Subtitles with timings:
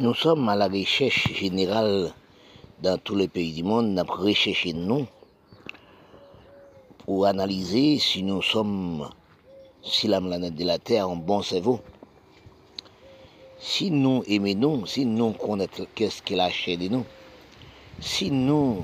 [0.00, 2.14] Nous sommes à la recherche générale
[2.82, 5.06] dans tous les pays du monde, nous recherché nous
[7.04, 9.10] pour analyser si nous sommes,
[9.82, 11.80] si la planète de la Terre a un bon cerveau.
[13.58, 17.04] Si nous aimons nous, si nous connaissons qu'est-ce qu'elle a de nous,
[18.00, 18.82] si nous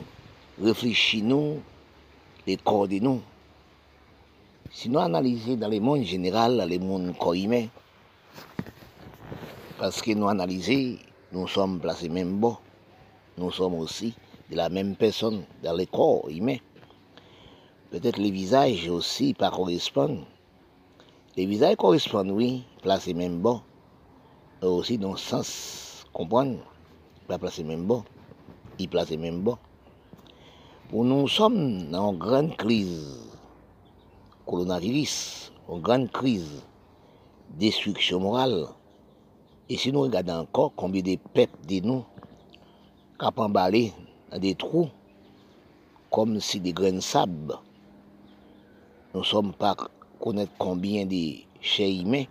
[0.62, 1.60] réfléchissons
[2.46, 3.22] les corps de nous,
[4.70, 7.34] si nous analysons dans le monde général, dans le monde corps
[9.78, 10.96] parce que nous analysons,
[11.32, 12.56] nous sommes placés même bon,
[13.36, 14.14] nous sommes aussi
[14.50, 16.56] de la même personne dans le corps humain.
[17.90, 20.24] Peut-être les visages aussi pas correspondent.
[21.36, 23.60] Les visages correspondent, oui, placés même bon,
[24.62, 26.58] mais aussi dans le sens, comprendre,
[27.26, 28.04] pas placés même bon,
[28.78, 29.44] ils placés même.
[30.88, 33.18] Pour nous sommes dans une grande crise
[34.46, 36.62] coronavirus, une grande crise
[37.50, 38.68] destruction morale.
[39.68, 42.04] Et si nous regardons encore combien de peuples de nous
[43.18, 44.88] cap dans des trous,
[46.10, 47.58] comme si des grains de sable,
[49.12, 49.74] nous ne sommes pas
[50.20, 52.26] connaître combien de chers humains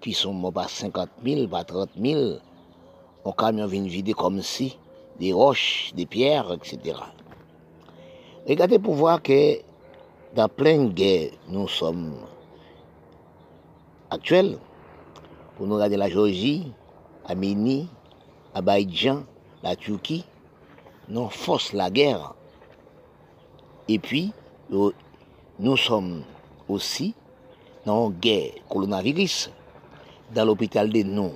[0.00, 2.38] qui sont morts par 50 000, par 30 000,
[3.24, 4.76] un camion vient vider comme si
[5.20, 6.98] des roches, des pierres, etc.
[8.48, 9.60] Regardez pour voir que
[10.34, 12.14] dans plein de guerres, nous sommes
[14.10, 14.58] actuels.
[15.56, 16.72] Pour nous regarder la Géorgie,
[17.24, 17.88] Arménie,
[18.54, 19.24] Abidjan,
[19.62, 20.24] la Turquie,
[21.08, 22.34] nous force la guerre.
[23.88, 24.32] Et puis,
[24.70, 26.24] nous sommes
[26.68, 27.14] aussi
[27.86, 29.50] dans une guerre coronavirus.
[30.34, 31.32] Dans l'hôpital de nous,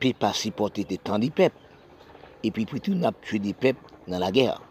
[0.00, 1.54] peut pas supporter de tant de peuples.
[2.42, 4.62] Et puis, plutôt, nous avons tué des peuples dans la guerre.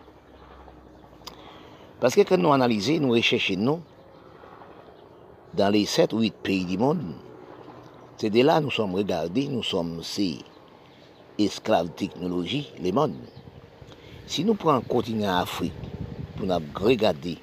[1.99, 3.81] Parce que quand nous analysons, nous recherchons
[5.53, 7.01] dans les 7 ou 8 pays du monde,
[8.17, 10.39] c'est de là que nous sommes regardés, nous sommes ces
[11.37, 13.13] esclaves technologie, les mondes.
[14.25, 15.73] Si nous prenons le continent Afrique,
[16.35, 17.37] pour nous regarder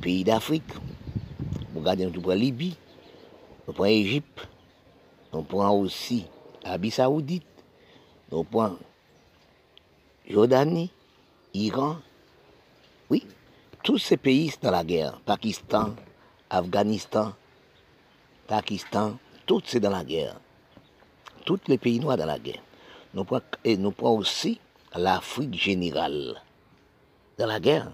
[0.00, 0.72] pays d'Afrique,
[1.74, 2.76] nous regardons nous prenons Libye,
[3.66, 4.48] nous prenons Égypte,
[5.32, 6.26] nous prenons aussi
[6.64, 7.46] Arabie Saoudite,
[8.30, 8.78] nous prenons
[10.28, 10.90] Jordanie,
[11.54, 11.96] Iran,
[13.10, 13.26] oui,
[13.82, 15.20] tous ces pays sont dans la guerre.
[15.24, 15.94] Pakistan,
[16.50, 17.32] Afghanistan,
[18.46, 20.36] Pakistan, tous c'est dans la guerre.
[21.44, 22.62] Tous les pays noirs dans la guerre.
[23.14, 24.60] Nous prenons, et nous prenons aussi
[24.94, 26.42] l'Afrique générale
[27.38, 27.92] dans la guerre.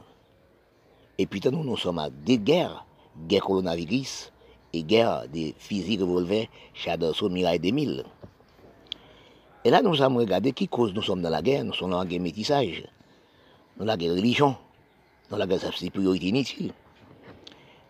[1.18, 2.86] Et puis nous, nous sommes à deux guerres,
[3.28, 4.32] guerre coronavirus
[4.72, 8.04] et guerre des fusils revolvers Chadasson Mirail 2000.
[9.64, 11.64] Et là, nous avons regardé qui cause nous sommes dans la guerre.
[11.64, 12.82] Nous sommes dans la guerre métissage,
[13.76, 14.56] dans la guerre religion,
[15.30, 16.72] dans la guerre c'est priorité inutile.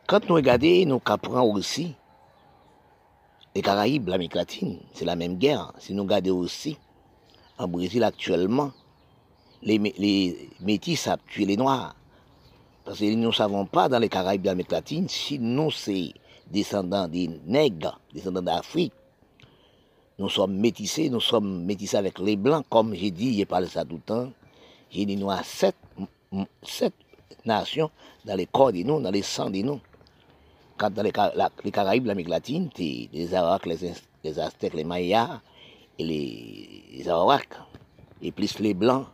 [0.07, 1.95] Quand nous regardons, nous comprenons aussi
[3.55, 5.73] les Caraïbes, l'Amérique latine, c'est la même guerre.
[5.79, 6.77] Si nous regardons aussi,
[7.59, 8.73] en Brésil actuellement,
[9.63, 11.95] les, les métis savent tuer les Noirs.
[12.85, 16.13] Parce que nous ne savons pas dans les Caraïbes, l'Amérique latine, si nous, c'est
[16.51, 18.93] descendants des nègres, descendants d'Afrique,
[20.19, 23.85] nous sommes métissés, nous sommes métissés avec les Blancs, comme j'ai dit, j'ai parlé ça
[23.85, 24.33] tout le temps.
[24.91, 25.77] J'ai dit, nous avons sept,
[26.63, 26.95] sept
[27.45, 27.91] nations
[28.25, 29.81] dans les corps de nous, dans les sangs de nous.
[30.91, 33.93] Dans les, la, les Caraïbes, l'Amérique latine, les Arawaks, les,
[34.25, 35.41] les, Aztèques, les Mayas
[35.97, 37.55] et les, les Arawaks,
[38.21, 39.07] et plus les Blancs,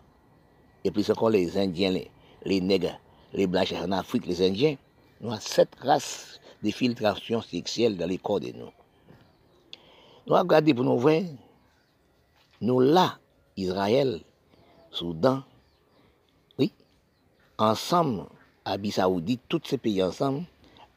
[0.83, 2.11] et plus encore les Indiens, les,
[2.45, 2.99] les Nègres,
[3.34, 4.77] les Blancs en Afrique, les Indiens.
[5.21, 8.71] Nous avons sept races de filtration sexuelle dans les corps de nous.
[10.27, 11.21] Nous avons regardé pour nous voir,
[12.62, 13.19] nous là,
[13.59, 14.23] Israël,
[14.91, 15.43] Soudan,
[16.59, 16.73] oui,
[17.59, 18.25] ensemble,
[18.65, 20.45] Arabie Saoudite, tous ces pays ensemble,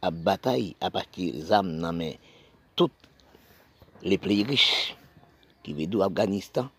[0.02, 2.18] à bataille à partir des armes dans mais
[2.76, 2.90] tous
[4.02, 4.96] les pays riches
[5.64, 6.70] qui veulent d'Afghanistan,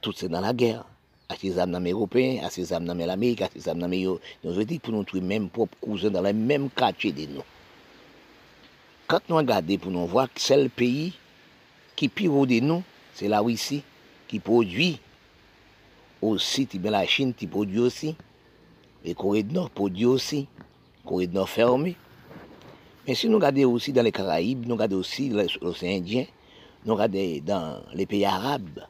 [0.00, 0.84] tout c'est dans la guerre.
[1.28, 4.92] À ces armes européens, à ces armes l'Amérique, à ces armes nous nous dit pour
[4.92, 7.42] nous trouver même propres cousins dans le même quartier de nous.
[9.08, 11.14] Quand nous regardons pour nous voir que c'est le pays
[11.96, 13.82] qui pire de nous, c'est la Russie
[14.28, 15.00] qui produit
[16.22, 18.14] aussi, la Chine qui produit aussi,
[19.04, 20.46] les Corée du Nord produit aussi,
[21.04, 21.96] Corée du Nord fermée.
[23.06, 26.24] Mais si nous regardons aussi dans les Caraïbes, nous regardons aussi l'océan Indien,
[26.84, 28.80] nous regardons dans les pays arabes,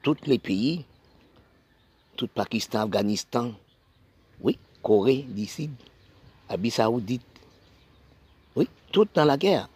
[0.00, 0.84] tous les pays,
[2.14, 3.52] tout Pakistan, Afghanistan,
[4.40, 5.70] oui, Corée d'ici,
[6.48, 7.22] Arabie Saoudite,
[8.54, 9.68] oui, tout dans la guerre.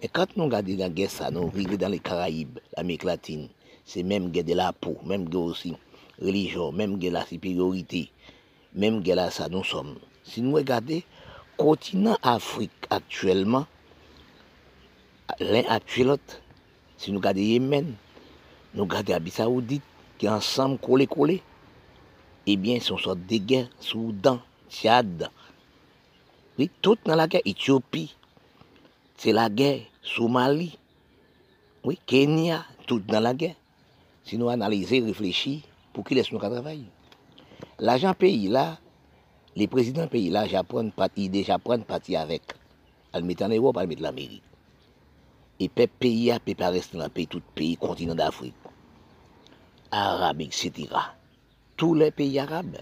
[0.00, 3.48] Et quand nous regardons la guerre, ça, nous arrivons dans les Caraïbes, l'Amérique latine,
[3.84, 5.74] c'est même guerre de la peau, même guerre aussi,
[6.22, 8.12] religion, même guerre la supériorité,
[8.74, 9.96] même guerre là, ça, nous sommes.
[10.22, 11.00] Si nous regardons,
[11.60, 13.66] continent Afrique actuellement,
[15.40, 16.40] l'un actuel l'autre,
[16.96, 17.94] si nous regardons Yémen,
[18.72, 19.82] nous regardons Arabie Saoudite,
[20.16, 21.42] qui ensemble collé-collé.
[22.46, 24.40] Eh bien, c'est une sorte de guerre, Soudan,
[24.70, 25.28] Tchad.
[26.58, 28.16] Oui, tout dans la guerre, Éthiopie,
[29.18, 30.78] c'est la guerre, Somalie,
[31.84, 33.56] oui, Kenya, tout dans la guerre.
[34.24, 35.60] Si nous analysons, réfléchissons,
[35.92, 36.86] pour qu'ils laissent nous travailler?
[37.78, 38.78] L'argent pays là,
[39.56, 42.42] les présidents pays là, Japon, parti, déjà prennent parti avec.
[43.12, 44.42] Elle met en Europe, elle met l'Amérique.
[45.58, 48.54] Et peuple pays a peut pas rester dans pays, tout pays, continent d'Afrique.
[49.90, 50.86] Arabes, etc.
[51.76, 52.78] Tous les pays arabes.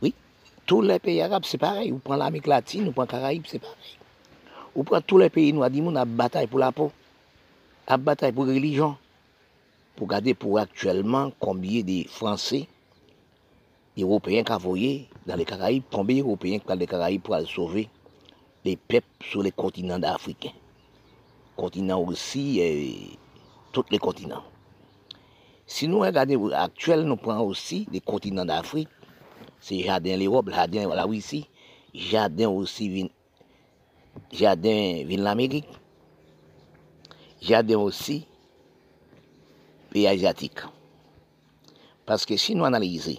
[0.00, 0.14] Oui,
[0.64, 1.90] tous les pays arabes, c'est pareil.
[1.92, 3.98] Ou prend l'Amérique latine, ou prend Caraïbes, c'est pareil.
[4.76, 6.92] Ou prend tous les pays noirs, on a bataille pour la peau,
[7.88, 8.96] a bataille pour la religion.
[9.96, 12.68] Pour garder pour actuellement combien de Français,
[14.02, 17.88] Européens qui voyé dans les Caraïbes, combien d'Européens dans les Caraïbes pour sauver
[18.64, 20.52] les peuples sur les continents africains.
[21.56, 23.18] Continent aussi, et
[23.72, 24.42] tous les continents.
[25.66, 28.88] Si nous regardons actuellement, nous prenons aussi les continents d'Afrique,
[29.60, 31.48] c'est Jardin l'Europe, Jardin la Russie,
[31.94, 33.10] Jardin aussi
[34.32, 35.68] Jardin l'Amérique,
[37.40, 38.26] Jardin aussi
[39.90, 40.60] pays asiatique.
[42.06, 43.18] Parce que si nous analysons,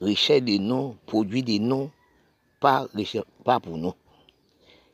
[0.00, 1.90] richesse de nous, produit de nous,
[2.60, 2.86] pas,
[3.44, 3.94] pas pour nous.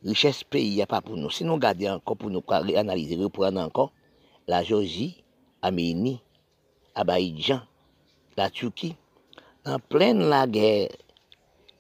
[0.04, 1.30] Richesse pays, pas pour nous.
[1.30, 2.42] Si nous regardons encore pour nous
[2.76, 3.92] analyser, reprendre encore,
[4.46, 5.24] la Géorgie,
[5.62, 6.20] Arménie,
[6.94, 7.60] Abidjan,
[8.36, 8.94] la Turquie,
[9.64, 10.88] en pleine la guerre,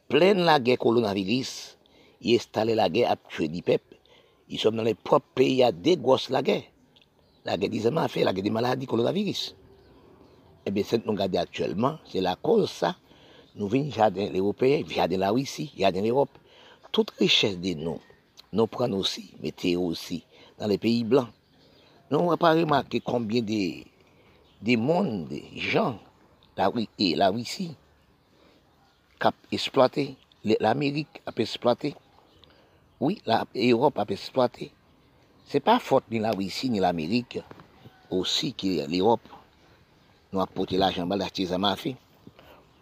[0.08, 1.78] pleine la guerre coronavirus,
[2.20, 3.96] ils installent la guerre à tuer des peuples.
[4.48, 6.62] Ils sont dans les propres pays à dégosse la guerre.
[7.44, 9.54] La guerre des fait la guerre des maladies coronavirus.
[10.64, 12.96] Eh bien, ce que nous regardons actuellement, c'est la cause ça.
[13.56, 16.36] Nous venons jardin européen, jardin la Russie, jardin l'Europe.
[16.92, 17.98] Toute richesse de nous,
[18.52, 20.24] nous prenons aussi, mettez aussi,
[20.58, 21.28] dans les pays blancs.
[22.10, 23.82] Nous n'avons pas remarqué combien de,
[24.60, 25.98] de monde, de gens,
[26.56, 27.74] la, et la Russie,
[30.60, 31.94] l'Amérique a exploité,
[33.00, 33.22] oui,
[33.54, 34.70] l'Europe a exploité.
[35.46, 37.38] Ce n'est pas faute ni la Russie ni l'Amérique,
[38.10, 39.28] aussi que l'Europe
[40.32, 41.74] nous a porté l'argent acheter ça m'a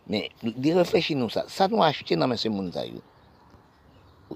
[0.06, 2.72] Mais de réfléchir nous ça, ça nous a acheté dans ce monde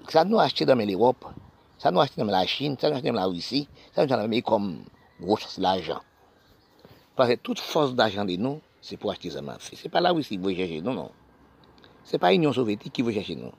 [0.09, 1.25] ça nous a acheté dans l'Europe,
[1.79, 4.07] ça nous a acheté dans la Chine, ça nous a acheté dans la Russie, ça
[4.07, 4.79] nous a acheté comme
[5.21, 6.01] gros l'argent.
[7.17, 9.77] Parce que toute force d'argent de nous, c'est pour acheter ça m'a fait.
[9.77, 11.11] Ce n'est pas la Russie qui veut chercher nous, non.
[12.23, 13.53] L'Union soviétique qui veut chercher nous.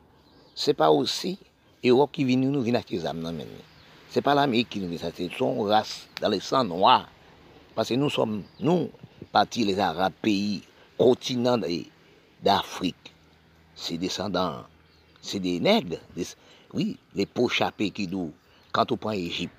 [0.55, 1.37] Ce n'est pas aussi
[1.83, 3.43] l'Europe qui vient nous, vient acheter ça maintenant.
[4.09, 7.07] Ce n'est pas l'Amérique qui nous dit ça, c'est son race dans le sang noir.
[7.75, 8.89] Parce que nous sommes, nous,
[9.31, 10.63] partis les Arabes, pays,
[10.97, 11.59] continent
[12.43, 13.13] d'Afrique.
[13.75, 14.63] C'est descendants,
[15.21, 15.99] c'est des nègres.
[16.73, 18.33] oui, les peaux chapées qui nous,
[18.71, 19.53] quand on prend l'Égypte,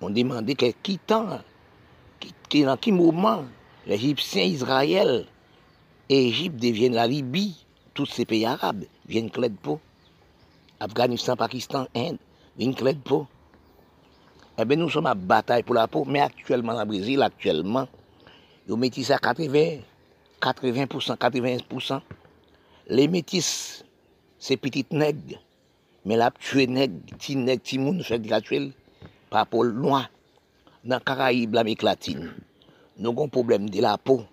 [0.00, 1.40] on demandait qui temps,
[2.48, 3.44] qui, dans quel moment
[3.86, 5.26] l'Égyptien, Israël,
[6.08, 7.54] et Égypte deviennent la Libye,
[7.94, 9.80] tous ces pays arabes viennent clé de peau.
[10.80, 12.18] Afghanistan, Pakistan, Inde,
[12.56, 13.26] viennent clé de peau.
[14.58, 17.86] Eh bien, nous sommes à bataille pour la peau, mais actuellement, le Brésil, actuellement,
[18.68, 19.78] ils métis à 80,
[20.40, 22.00] 80%, 80%,
[22.90, 23.50] le metis
[24.40, 25.36] se pitit neg,
[26.08, 28.62] men la ptue neg, ti neg, ti moun, chèk di la tue,
[29.30, 30.06] pa pou lwa,
[30.88, 32.30] nan Karaib la mek latin.
[33.00, 34.24] Nou gon problem de la pou.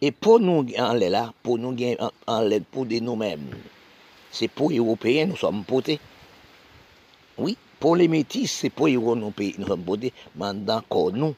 [0.00, 1.98] E pou nou gen anle la, pou nou gen
[2.30, 3.50] anle pou de nou men.
[4.34, 5.98] Se pou Européen nou som pote.
[7.40, 11.36] Oui, pou le metis, se pou Européen nou som pote, man dan kon nou,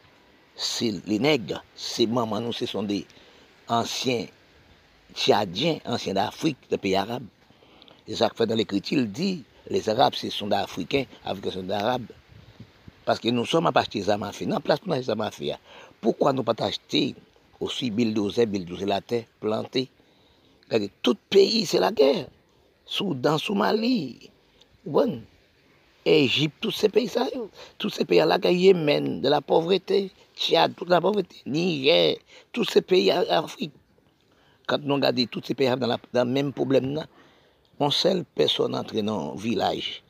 [0.53, 3.03] se le neg, se maman nou se son de...
[3.73, 4.27] anciens
[5.15, 7.27] Tchadiens, anciens d'Afrique, des pays arabes.
[8.09, 12.07] Et ça fait dans l'écriture, il dit, les Arabes, ce sont d'Africains, Africains sont d'Arabes.
[13.05, 14.47] Parce que nous sommes à partir des mafia.
[14.47, 15.59] Non, place nous des mafia.
[16.01, 17.15] Pourquoi nous pas acheter
[17.61, 19.89] aussi bulldozer, bulldozer la terre, planter?
[21.03, 22.27] Tout pays, c'est la guerre.
[22.87, 24.31] Soudan, Somalie.
[26.05, 27.29] Égypte, tous ces pays, ça,
[27.79, 32.17] tous ces pays là, Yémen, de la pauvreté, Tchad, toute la pauvreté, Niger,
[32.53, 33.73] tous ces pays d'Afrique.
[34.67, 37.07] Quand nous regardons tous ces pays dans, le même problème, là,
[37.79, 40.03] une seule personne entre dans le village,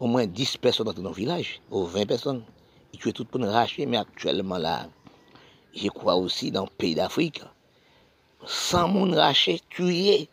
[0.00, 2.42] au moins 10 personnes entre dans le village, ou 20 personnes,
[2.94, 4.88] ils tuent tout pour nous racheter, mais actuellement là,
[5.74, 7.42] je crois aussi dans le pays d'Afrique,
[8.46, 10.28] 100 monde rachetés, tués,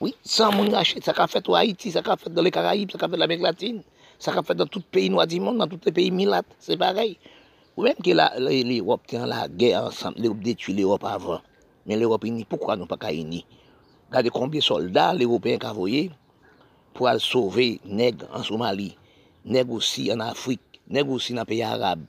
[0.00, 2.90] oui, sans mon racheter, ça a fait au Haïti, ça a fait dans les Caraïbes,
[2.90, 3.82] ça a fait dans l'Amérique latine,
[4.18, 6.76] ça a fait dans tout pays noir du monde, dans tous les pays milates, c'est
[6.76, 7.16] pareil.
[7.76, 11.40] Ou même que l'Europe tient la guerre ensemble, l'Europe détruit l'Europe avant.
[11.86, 16.10] Mais l'Europe unie, pourquoi nous pas qu'à Regardez combien de soldats l'Européen ont envoyé
[16.92, 18.96] pour aller sauver nègres en Somalie,
[19.44, 22.04] nègres aussi en Afrique, nègres aussi dans les pays arabes,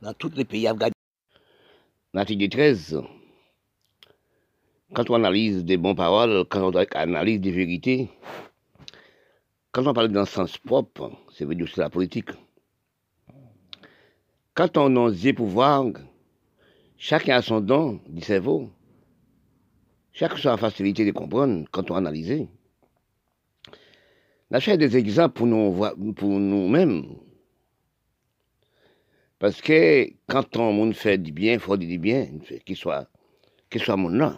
[0.00, 0.90] dans tous les pays afghans.
[2.14, 3.02] l'article 13,
[4.94, 8.08] quand on analyse des bonnes paroles, quand on analyse des vérités,
[9.72, 12.30] quand on parle dans le sens propre, c'est veut dire la politique.
[14.54, 15.86] Quand on ose pouvoir,
[16.96, 18.68] chacun a son don du cerveau,
[20.12, 22.46] chacun a sa facilité de comprendre quand on analyse.
[24.50, 27.14] On a des exemples pour nous pour nous-mêmes.
[29.38, 32.28] Parce que quand on fait du bien, il faut dire du bien,
[32.66, 33.08] qu'il soit,
[33.70, 34.36] qu'il soit mon nom.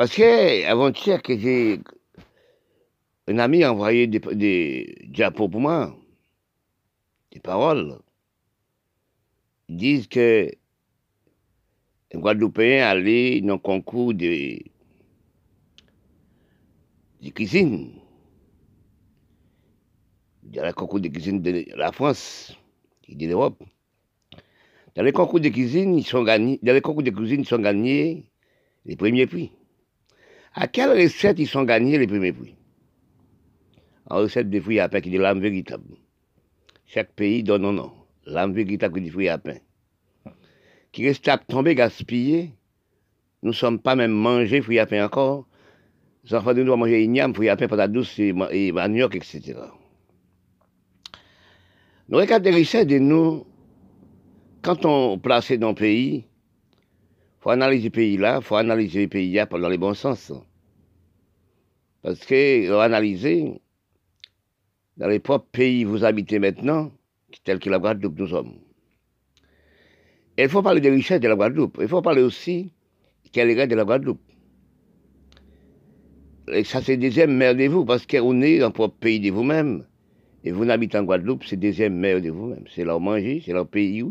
[0.00, 1.78] Parce que avant-hier j'ai
[3.28, 5.94] un ami a envoyé des, diapos pour moi,
[7.32, 7.98] des paroles.
[9.68, 10.50] Ils disent que
[12.14, 14.60] un Guadeloupéen allait dans le concours de,
[17.20, 17.92] de cuisine
[20.44, 22.56] dans le concours de cuisine de la France
[23.06, 23.62] et de l'Europe.
[24.94, 27.58] Dans les concours de cuisine, ils sont gagnés, dans les concours de cuisine, ils sont
[27.58, 28.30] gagnés
[28.86, 29.52] les premiers prix.
[30.54, 32.56] À quelle recette ils sont gagnés les premiers prix
[34.06, 35.94] En recette de fruits à pain qui de l'âme véritable.
[36.86, 37.92] Chaque pays donne un nom.
[38.26, 39.58] L'âme véritable qui des fruits à pain.
[40.90, 42.52] Qui reste à tomber gaspillé.
[43.42, 45.46] Nous ne sommes pas même mangés fruits à pain encore.
[46.24, 49.54] Les enfants de nous doivent manger igname, fruits à pain, patate douce et manioc, etc.
[52.08, 53.46] Nous regardons les richesses de nous,
[54.62, 56.26] quand on place dans le pays,
[57.40, 60.32] faut analyser le pays là, faut analyser le pays là dans les bons sens.
[62.02, 63.60] Parce que, analyser,
[64.96, 66.92] dans les propres pays vous habitez maintenant,
[67.44, 68.54] tel que la Guadeloupe nous sommes.
[70.36, 71.78] il faut parler des richesses de la Guadeloupe.
[71.80, 72.72] Il faut parler aussi
[73.32, 74.20] quelle est de la Guadeloupe.
[76.52, 79.30] Et ça, c'est deuxième mère de vous, parce qu'on est dans le propre pays de
[79.30, 79.86] vous-même.
[80.42, 82.64] Et vous n'habitez en Guadeloupe, c'est deuxième mère de vous-même.
[82.74, 84.10] C'est où manger, c'est où pays où.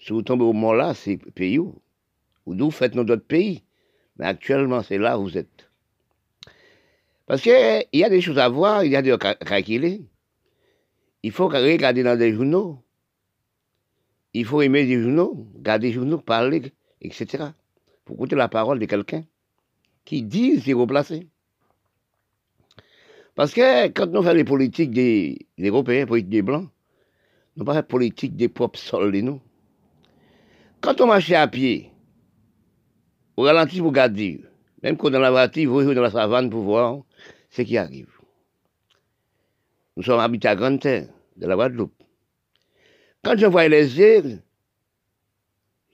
[0.00, 1.80] Si vous tombez au mont là, c'est pays où?
[2.46, 3.62] Ou d'où faites notre pays.
[4.18, 5.70] Mais actuellement, c'est là où vous êtes.
[7.26, 10.02] Parce qu'il y a des choses à voir, il y a des calculer.
[11.22, 12.82] Il faut regarder dans des journaux.
[14.34, 17.44] Il faut aimer des journaux, garder des journaux, parler, etc.
[18.04, 19.24] Pour écouter la parole de quelqu'un
[20.04, 21.28] qui dit c'est replacé.
[23.34, 26.68] Parce que quand nous faisons les politiques des, Européens, politiques des Blancs,
[27.56, 28.78] nous pas fait politique des propres
[29.10, 29.40] de nous.
[30.80, 31.91] Quand on marche à pied,
[33.36, 34.44] au ralenti pour garder,
[34.82, 37.02] même quand dans la voiture, vous dans la savane pour voir
[37.50, 38.10] ce qui arrive.
[39.96, 41.94] Nous sommes habités à Grande Terre, de la Guadeloupe.
[43.22, 44.42] Quand je vois les îles,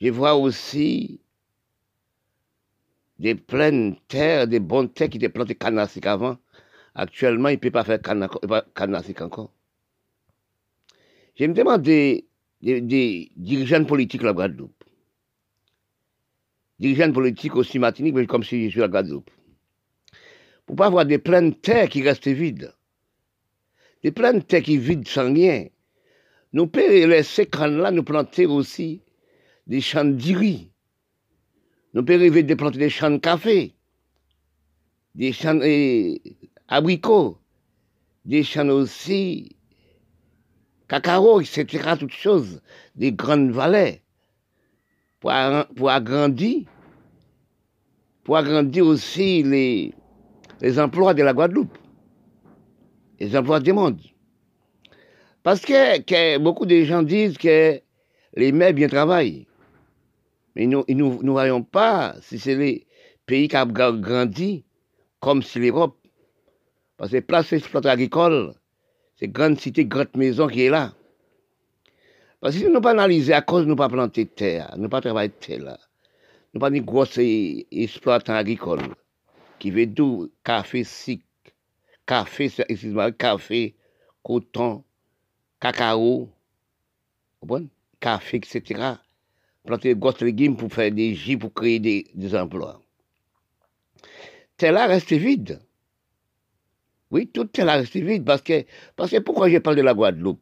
[0.01, 1.21] je vois aussi
[3.19, 6.39] des pleines terres, des bonnes terres qui étaient plantées canassiques avant,
[6.99, 8.01] Actuellement, il ne peut pas faire
[8.75, 9.53] canastique encore.
[11.37, 12.27] Je me demande des,
[12.61, 14.78] dirigeants politiques de la Guadeloupe.
[16.79, 19.31] Dirigeants politiques aussi Martinique, mais comme si je suis à Guadeloupe.
[20.67, 22.73] Pour pas avoir des pleines terres qui restent vides.
[24.05, 25.67] Des pleines terres qui vides sans rien.
[26.53, 29.03] Nous pouvons laisser là nous planter aussi
[29.67, 30.71] des champs de riz.
[31.95, 33.75] Nous pouvons de planter des champs de café,
[35.15, 35.61] des champs,
[36.69, 37.39] abricots,
[38.25, 39.57] des champs aussi,
[40.87, 42.61] cacao, etc., toutes choses,
[42.95, 44.03] des grandes vallées,
[45.21, 46.65] pour, agrandir,
[48.25, 49.95] pour agrandir aussi les,
[50.79, 51.77] emplois de la Guadeloupe,
[53.21, 54.01] les emplois du monde.
[55.43, 57.81] Parce que, beaucoup de gens disent que
[58.35, 59.47] les mères bien travaillent.
[60.55, 62.87] Mais nous ne voyons pas si c'est les
[63.27, 64.65] pays qui ont grandi,
[65.21, 65.99] comme si l'Europe
[66.99, 68.55] parce que place exploitation agricole,
[69.15, 70.93] c'est grande cité, grande maison qui est là.
[72.41, 75.01] Parce que si nous pas analyser à cause de nous pas planter terre, nous pas
[75.01, 75.79] travailler terre
[76.55, 78.95] nous pas une grosse exploitant agricole
[79.59, 80.85] qui veut tout café
[82.07, 83.75] café, excusez-moi, café,
[84.23, 84.83] coton,
[85.61, 86.31] cacao,
[88.01, 88.95] café, etc.
[89.65, 92.81] Planter des grosses légumes pour faire des jus, pour créer des, emplois.
[94.57, 95.61] Terre là reste vide.
[97.11, 98.65] Oui, tout est là vide parce que,
[98.97, 100.41] parce que pourquoi je parle de la Guadeloupe?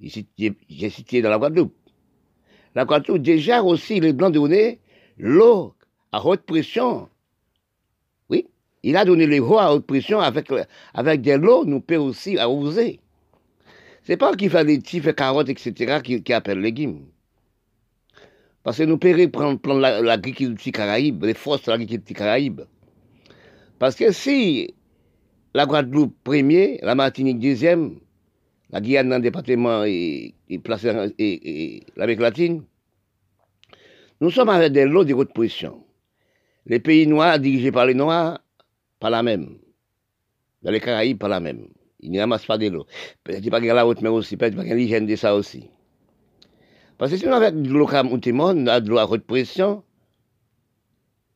[0.00, 1.74] J'ai cité dans la Guadeloupe.
[2.74, 4.80] La Guadeloupe déjà aussi les blancs donné
[5.18, 5.74] l'eau
[6.12, 7.08] à haute pression.
[8.30, 8.46] Oui,
[8.82, 10.52] il a donné l'eau à haute pression avec,
[10.94, 13.00] avec de l'eau, nous peut aussi arroser.
[14.04, 17.06] C'est pas qu'il fait des petits, carottes, etc., qui, qui appellent légumes.
[18.62, 22.62] Parce que nous pouvons prendre, prendre l'agriculture caraïbe, les forces de l'agriculture caraïbe.
[23.78, 24.74] Parce que si
[25.54, 27.98] la Guadeloupe premier, la Martinique deuxième,
[28.70, 31.08] la Guyane dans le département est, placée en
[31.96, 32.64] l'Amérique latine.
[34.20, 35.84] Nous sommes avec des lots de haute position.
[36.66, 38.40] Les pays noirs dirigés par les noirs,
[39.00, 39.58] pas la même.
[40.62, 41.68] Dans les Caraïbes, pas la même.
[42.00, 42.86] Ils ne ramassent pas des lots.
[43.24, 45.70] Peut-être pas la haute mer aussi, peut-être pas l'hygiène de ça aussi.
[46.98, 49.84] Parce que si nous avons de l'eau de l'eau à haute pression,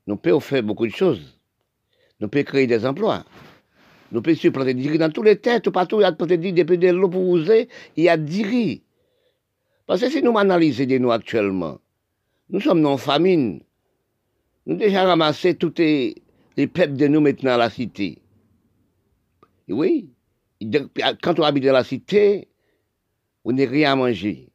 [0.06, 1.38] nous pouvons faire beaucoup de choses.
[2.20, 3.24] Nous pouvons créer des emplois.
[4.12, 6.88] Nous pouvons supplanter des dans tous les têtes, partout, il y a planter depuis de
[6.88, 8.83] l'eau pour user, il y a riz.
[9.87, 11.81] Parce que si nous analysons de nous actuellement,
[12.50, 13.62] nous sommes dans famine.
[14.66, 16.23] Nous avons déjà ramassé tous les,
[16.57, 18.19] peuples de nous maintenant à la cité.
[19.69, 20.11] Oui,
[21.23, 22.49] quand on habite dans la cité,
[23.47, 24.50] on n'a rien à manger.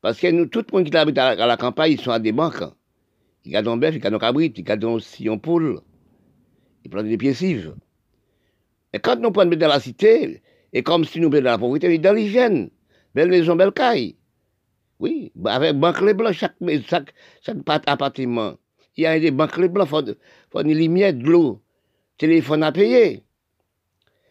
[0.00, 2.32] Parce que nous, tout le monde qui habite à la, campagne, ils sont à des
[2.32, 2.64] banques.
[3.44, 5.80] Ils gardent un bœuf, ils gardent un cabrit, ils gardent aussi un poule.
[6.84, 7.34] Ils prennent des pieds
[8.92, 11.98] Et quand nous prenons dans la cité, et comme si nous mettons dans la pauvreté,
[11.98, 12.70] dans l'hygiène,
[13.14, 14.16] belle maison, belle caille.
[14.98, 16.54] Oui, avec banque les blancs, chaque,
[16.86, 18.54] chaque, chaque appartement.
[18.96, 20.16] Il y a des banques les blancs, il
[20.50, 21.60] faut, des lumière, de l'eau,
[22.18, 23.24] téléphone à payer.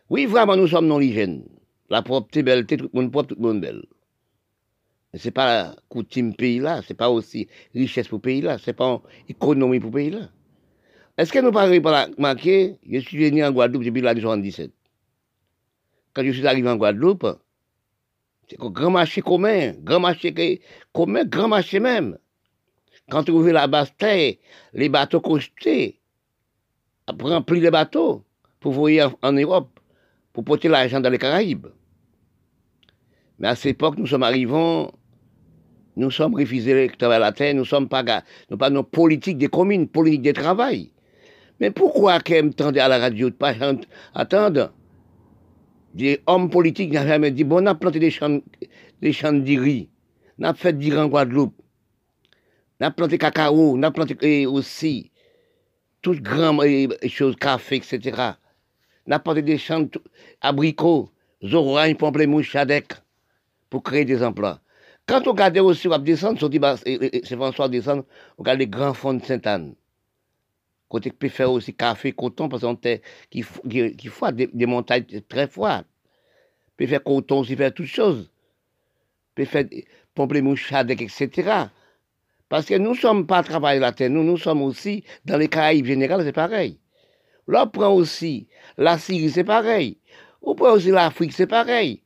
[0.09, 1.43] Oui, vraiment, nous sommes dans l'hygiène.
[1.89, 3.83] La propreté, belleté, tout le monde propre, tout le monde belle.
[5.11, 8.57] Mais ce n'est pas coutume pays là, ce n'est pas aussi richesse pour pays là,
[8.57, 10.29] ce n'est pas économie pour pays là.
[11.17, 14.71] Est-ce que nous parlons pas marquer, je suis venu en Guadeloupe depuis l'année 77.
[16.13, 17.27] Quand je suis arrivé en Guadeloupe,
[18.49, 20.61] c'est un grand marché commun, grand marché
[20.93, 22.17] commun, grand marché même.
[23.09, 24.35] Quand tu ouvres la basse terre,
[24.73, 25.99] les bateaux costés,
[27.07, 28.23] remplir les bateaux
[28.59, 29.79] pour voyer en Europe,
[30.31, 31.67] pour porter l'argent dans les Caraïbes.
[33.37, 34.87] Mais à cette époque, nous sommes arrivés
[35.97, 38.03] nous sommes refusés le travail à la terre, nous sommes pas,
[38.49, 40.91] nous pas nos politiques des communes, politiques de travail.
[41.61, 43.53] Mais pourquoi qu'elle me à la radio de pas
[44.15, 44.73] attendre?
[45.93, 48.39] Des hommes politiques n'ont jamais dit, bon, on a planté des champs,
[48.99, 49.87] des de riz,
[50.39, 51.53] on a fait du en Guadeloupe,
[52.79, 55.11] on a planté cacao, on a planté aussi
[56.01, 56.63] toutes grandes
[57.07, 58.33] choses, café, etc.
[59.05, 59.85] On a planté des champs
[60.41, 61.11] abricots,
[61.43, 62.93] zorragne, pamplemousse, chadec,
[63.69, 64.61] pour créer des emplois.
[65.05, 68.03] Quand on regarde aussi, on va descendre, c'est François descendre,
[68.39, 69.75] on regarde les grands fonds de Sainte-Anne.
[70.91, 72.99] Côté qui peut faire aussi café, coton, parce qu'on qui,
[73.29, 75.85] qui, qui des, montagnes très froides.
[76.75, 78.29] Peut faire coton aussi, faire toutes choses.
[79.33, 79.63] Peut faire
[80.13, 81.69] pomper mouchades, etc.
[82.49, 85.37] Parce que nous ne sommes pas à travailler la terre, nous, nous sommes aussi dans
[85.37, 86.77] les Caraïbes générales, c'est pareil.
[87.47, 89.97] Là, on prend aussi la Syrie, c'est pareil.
[90.41, 92.03] On prend aussi l'Afrique, c'est pareil.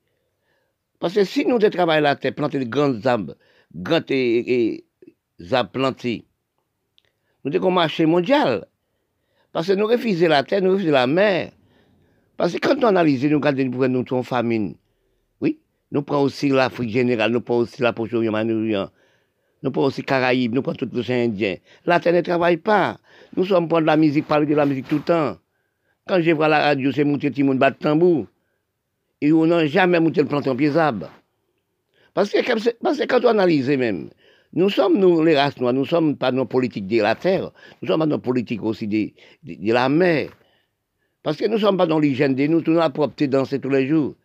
[0.99, 3.33] Parce que si nous travaillons la terre, planter de grandes arbres,
[3.73, 4.85] grandes et,
[5.51, 6.27] arbres plantés,
[7.43, 8.67] nous un marché mondial.
[9.55, 11.51] Parce que nous refusons la terre, nous refusons la mer.
[12.35, 14.75] Parce que quand on analyse, nous regardons nous famine.
[15.39, 15.59] Oui,
[15.93, 18.33] nous prenons aussi l'Afrique générale, nous prenons aussi la poche orient
[19.63, 21.55] nous prenons aussi Caraïbes, nous prenons tout l'océan Indien.
[21.85, 22.97] La terre ne travaille pas.
[23.37, 25.37] Nous sommes pour de la musique, parler de la musique tout le temps.
[26.05, 28.27] Quand je vois la radio, c'est monter monde battre tambour
[29.21, 30.73] et on n'a jamais monté le planter en pieds
[32.13, 32.29] Parce
[32.83, 34.09] parce que quand on analyse même,
[34.55, 37.51] nous sommes, nous, les races noires, nous ne sommes pas nos politiques de la terre,
[37.81, 39.11] nous sommes pas nos politiques aussi de,
[39.43, 40.29] de, la mer.
[41.23, 43.69] Parce que nous ne sommes pas dans l'hygiène de nous, nous la propreté danser tous
[43.69, 44.15] les jours.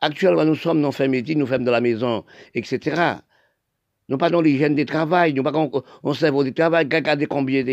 [0.00, 3.18] Actuellement, nous sommes dans le métier, nous faisons de la maison, etc.
[4.08, 5.52] Nous pas dans l'hygiène du travail, nous pas
[6.02, 7.68] on, sert du travail, regardez combien de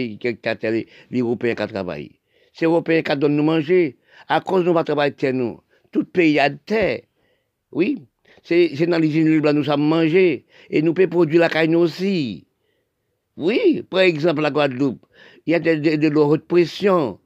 [1.09, 2.19] les Européens qui.
[2.53, 5.59] C'est Européens qui donnent nous manger, à cause de nous pas travailler nous
[5.91, 7.01] tout pays a de terre.
[7.71, 8.01] Oui,
[8.43, 12.45] c'est dans les îles nous sommes mangés et nous pouvons produire la caille aussi.
[13.37, 15.05] Oui, par exemple, la Guadeloupe,
[15.45, 17.19] il y a de, de, de l'eau haute pression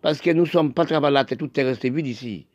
[0.00, 2.46] parce que nous ne sommes pas travaillés la terre, tout est resté vide ici.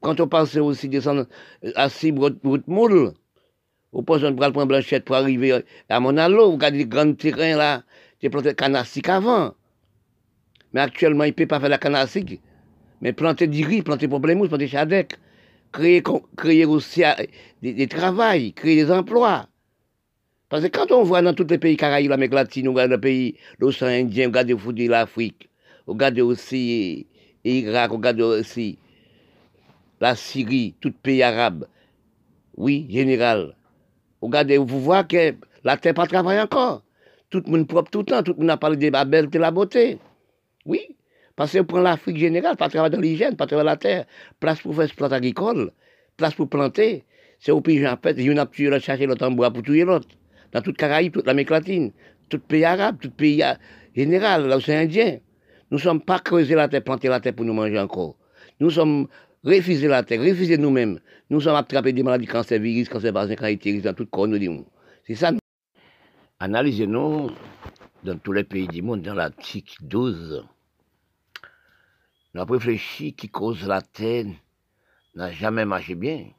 [0.00, 1.26] Quand on pense aussi descendre
[1.74, 3.12] à Cibre, route moule,
[3.92, 7.82] on pense qu'on prendre blanchette pour arriver à Monalo, vous regardez les grands terrains là,
[8.22, 9.54] j'ai planté canassique avant.
[10.72, 12.40] Mais actuellement, il ne peut pas faire la canassique
[13.00, 15.16] mais planter du riz, planter problème, planter chadec,
[15.72, 17.12] créer, aussi euh,
[17.62, 19.46] des, des travails, créer des emplois.
[20.48, 23.00] Parce que quand on voit dans tous les pays Caraïbes, l'Amérique latine, on regarde le
[23.00, 25.48] pays, l'océan Indien, on regarde aussi l'Afrique,
[25.86, 27.06] on regarde aussi
[27.44, 28.78] l'Irak, on regarde aussi
[30.00, 31.66] la Syrie, tout pays arabe.
[32.56, 33.54] Oui, général.
[34.20, 36.82] Regardez, vous voyez que la terre pas travaille encore.
[37.30, 39.30] Tout le monde propre tout le temps, tout le monde a parlé de la belle
[39.30, 39.98] de la beauté.
[40.66, 40.96] Oui,
[41.40, 44.04] parce qu'on prend l'Afrique générale, pas travailler dans l'hygiène, pas travailler la terre,
[44.40, 45.70] place pour faire ce plantes agricole,
[46.18, 47.06] place pour planter.
[47.38, 49.84] C'est au pays, en fait, il y a une chercher l'autre en bois pour tuer
[49.86, 50.08] l'autre.
[50.52, 51.92] Dans toute Caraïbe, toute l'Amérique latine,
[52.28, 53.42] tout pays arabe, tout pays
[53.96, 55.20] général, l'océan Indien.
[55.70, 58.16] Nous ne sommes pas creuser la terre, planter la terre pour nous manger encore.
[58.60, 59.08] Nous sommes
[59.42, 61.00] refuser la terre, refuser nous-mêmes.
[61.30, 64.66] Nous sommes attrapés des maladies cancer, virus, cancer, basin, caractérisés dans tout corps, nous disons.
[65.06, 65.32] C'est ça.
[66.38, 67.30] Analysez-nous
[68.04, 70.44] dans tous les pays du monde, dans l'article 12.
[72.32, 74.26] Nous avons réfléchi qui cause la terre
[75.16, 76.30] n'a jamais marché bien.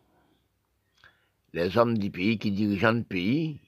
[1.52, 3.60] Les hommes du pays qui dirigent le pays,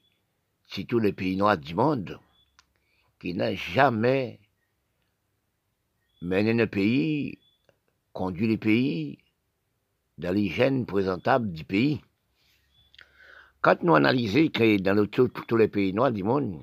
[0.67, 2.17] c'est tous les pays noirs du monde,
[3.19, 4.39] qui n'ont jamais
[6.21, 7.39] mené le pays,
[8.13, 9.19] conduit le pays
[10.17, 11.99] dans l'hygiène présentable du pays.
[13.59, 16.57] Quand nous analysons que dans tous les pays noirs du monde,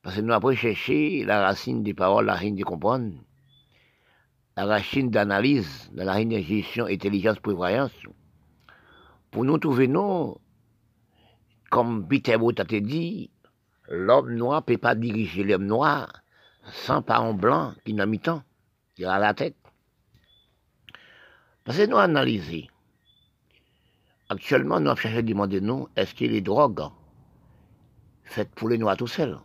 [0.00, 3.12] parce que nous avons cherché la racine des paroles, la racine de comprendre,
[4.56, 7.92] la racine d'analyse, la racine de gestion, intelligence, prévoyance,
[9.30, 10.36] pour nous trouver, nous,
[11.70, 13.30] comme Peter Bot a dit,
[13.88, 16.22] l'homme noir ne peut pas diriger l'homme noir
[16.66, 18.42] sans parent blanc qui n'a mis temps,
[18.94, 19.56] qui a la tête.
[21.64, 22.66] Parce que nous analysons.
[24.28, 26.88] Actuellement, nous avons à demander nous, est-ce que les drogues
[28.24, 29.38] faites pour les noirs tout seuls?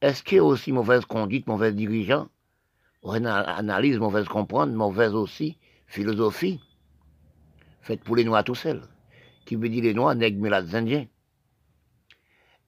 [0.00, 1.72] Est-ce qu'il y a aussi mauvaise conduite, mauvais
[3.04, 6.60] dirigeant, analyse, mauvaise comprendre, mauvaise aussi philosophie,
[7.82, 8.82] faite pour les noirs tout seuls,
[9.44, 11.06] qui veut dire les noirs, nègres, les indiens?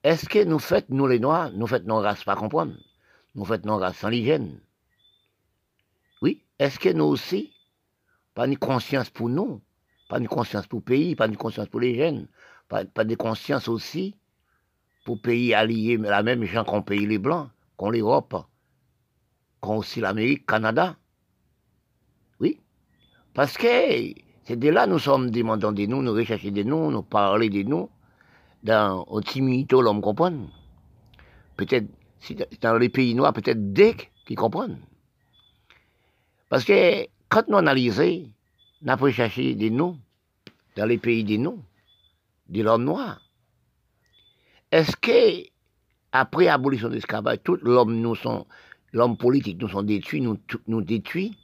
[0.03, 2.73] Est-ce que nous faites, nous les noirs, nous faites nos races pas comprendre?
[3.35, 4.59] Nous faites nos races sans l'hygiène
[6.21, 7.51] Oui Est-ce que nous aussi,
[8.33, 9.61] pas une conscience pour nous
[10.07, 12.27] pas de conscience pour le pays, pas de conscience pour les jeunes,
[12.69, 14.15] pas, de conscience aussi
[15.05, 18.35] pour pays alliés, mais la même gens qu'on pays les Blancs, qu'on l'Europe,
[19.61, 20.95] qu'on aussi l'Amérique, Canada.
[22.39, 22.59] Oui.
[23.33, 23.67] Parce que
[24.43, 27.63] c'est de là nous sommes demandant de nous, nous recherchons de nous, nous parler de
[27.63, 27.89] nous,
[28.63, 30.33] dans au timidité, l'homme comprend.
[31.55, 31.87] Peut-être,
[32.61, 34.79] dans les pays noirs, peut-être dès qu'ils comprennent.
[36.49, 38.29] Parce que quand nous analysons,
[38.81, 39.99] n'a pas cherché des noms
[40.75, 41.63] dans les pays des noms,
[42.49, 43.19] de l'homme noir.
[44.71, 45.47] Est-ce que,
[46.11, 48.45] après l'abolition de l'esclavage, tout l'homme nous sont,
[48.93, 51.37] l'homme politique nous sont détruits, nous, nous détruits,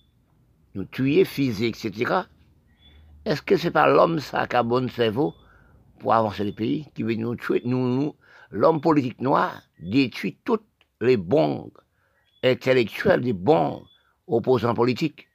[0.76, 2.22] nous tués, physiques, etc.
[3.26, 5.34] Est-ce que c'est pas l'homme ça qui a bon cerveau
[6.00, 8.16] pour avancer les pays, qui veut nous tuer, nous,
[8.52, 10.60] l'homme politique noir détruit tous
[11.02, 11.72] les bons
[12.44, 13.86] intellectuels, les bons
[14.28, 15.28] opposants politiques.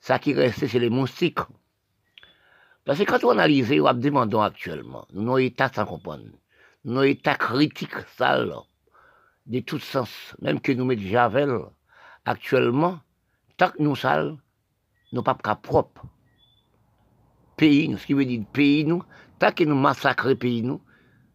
[0.00, 1.38] Ça qui reste, c'est les moustiques.
[2.84, 6.24] Parce que quand on analyse, on demandons actuellement, nous avons état sans comprendre,
[6.84, 8.54] nous avons état critique sale,
[9.48, 11.58] de tous sens, même que nous mettons Javel,
[12.24, 13.00] actuellement,
[13.56, 14.36] tant que nous sales,
[15.12, 16.04] nous pas qu'à propre.
[17.56, 19.02] Pays, ce qui veut dire pays, nous,
[19.38, 20.82] tant que nous massacrons pays, nous,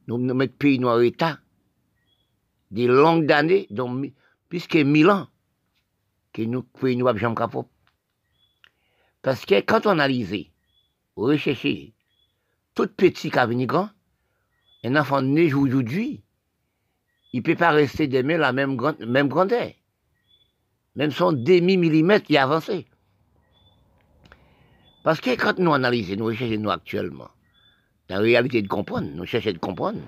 [0.08, 1.40] nous, mettons pays nous en état,
[2.70, 4.14] des longues années, donc,
[4.48, 5.28] puisque mille ans,
[6.32, 7.70] que nous, pays nous, jamais propre.
[9.24, 10.48] Parce que quand on analyse,
[11.16, 11.94] recherche
[12.76, 13.90] tout petit qui grand,
[14.84, 16.24] un enfant né aujourd'hui,
[17.34, 19.72] il ne peut pas rester demain la même, même grandeur.
[20.96, 22.86] Même son demi-millimètre, il a avancé.
[25.04, 27.30] Parce que quand nous analysons, nous recherchons actuellement,
[28.10, 30.00] la réalité de comprendre, nous cherchons de comprendre,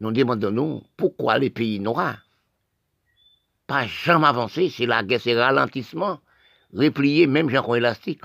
[0.00, 2.28] nous demandons nous pourquoi les pays noirs
[3.68, 6.20] pas jamais avancé, c'est la guerre, c'est le ralentissement,
[6.72, 8.22] replier même Jean élastique.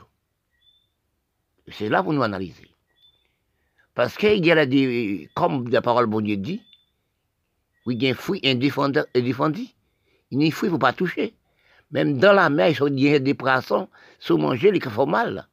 [1.67, 2.71] C'est là pour nous analyser.
[3.93, 6.61] Parce qu'il y a des, comme la parole bon Dieu dit,
[7.85, 9.01] oui, il y a un fruit indéfendu.
[10.31, 11.35] Il n'y a fruit, il ne faut pas toucher.
[11.91, 15.47] Même dans la mer, il y a des poissons, sous manger, ils font mal.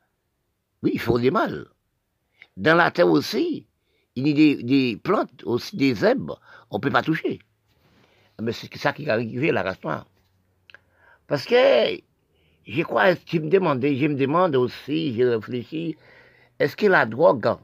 [0.83, 1.67] Oui, ils font des mal.
[2.57, 3.67] Dans la terre aussi,
[4.15, 6.37] il y a des, des plantes, aussi des herbes,
[6.71, 7.41] on ne peut pas toucher.
[8.41, 10.07] Mais c'est ça qui est arrivé, la race noire.
[11.27, 12.01] Parce que
[12.67, 15.97] je crois, je me demandais, je me demande aussi, je réfléchis,
[16.59, 17.57] est-ce que la drogue,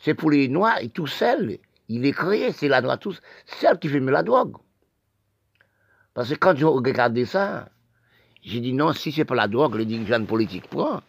[0.00, 3.78] c'est pour les noirs et tout seul, il est créé, c'est la drogue tous, celle
[3.78, 4.56] qui fait la drogue.
[6.14, 7.68] Parce que quand je regardais ça,
[8.42, 11.00] j'ai dit non, si c'est pas la drogue, les dirigeants politiques prennent,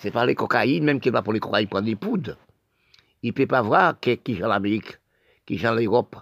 [0.00, 2.36] c'est pas les cocaïnes, même qu'il va pour les cocaïnes prendre des poudres.
[3.22, 4.98] Il peut pas voir qui est l'Amérique,
[5.46, 6.16] qui est l'Europe,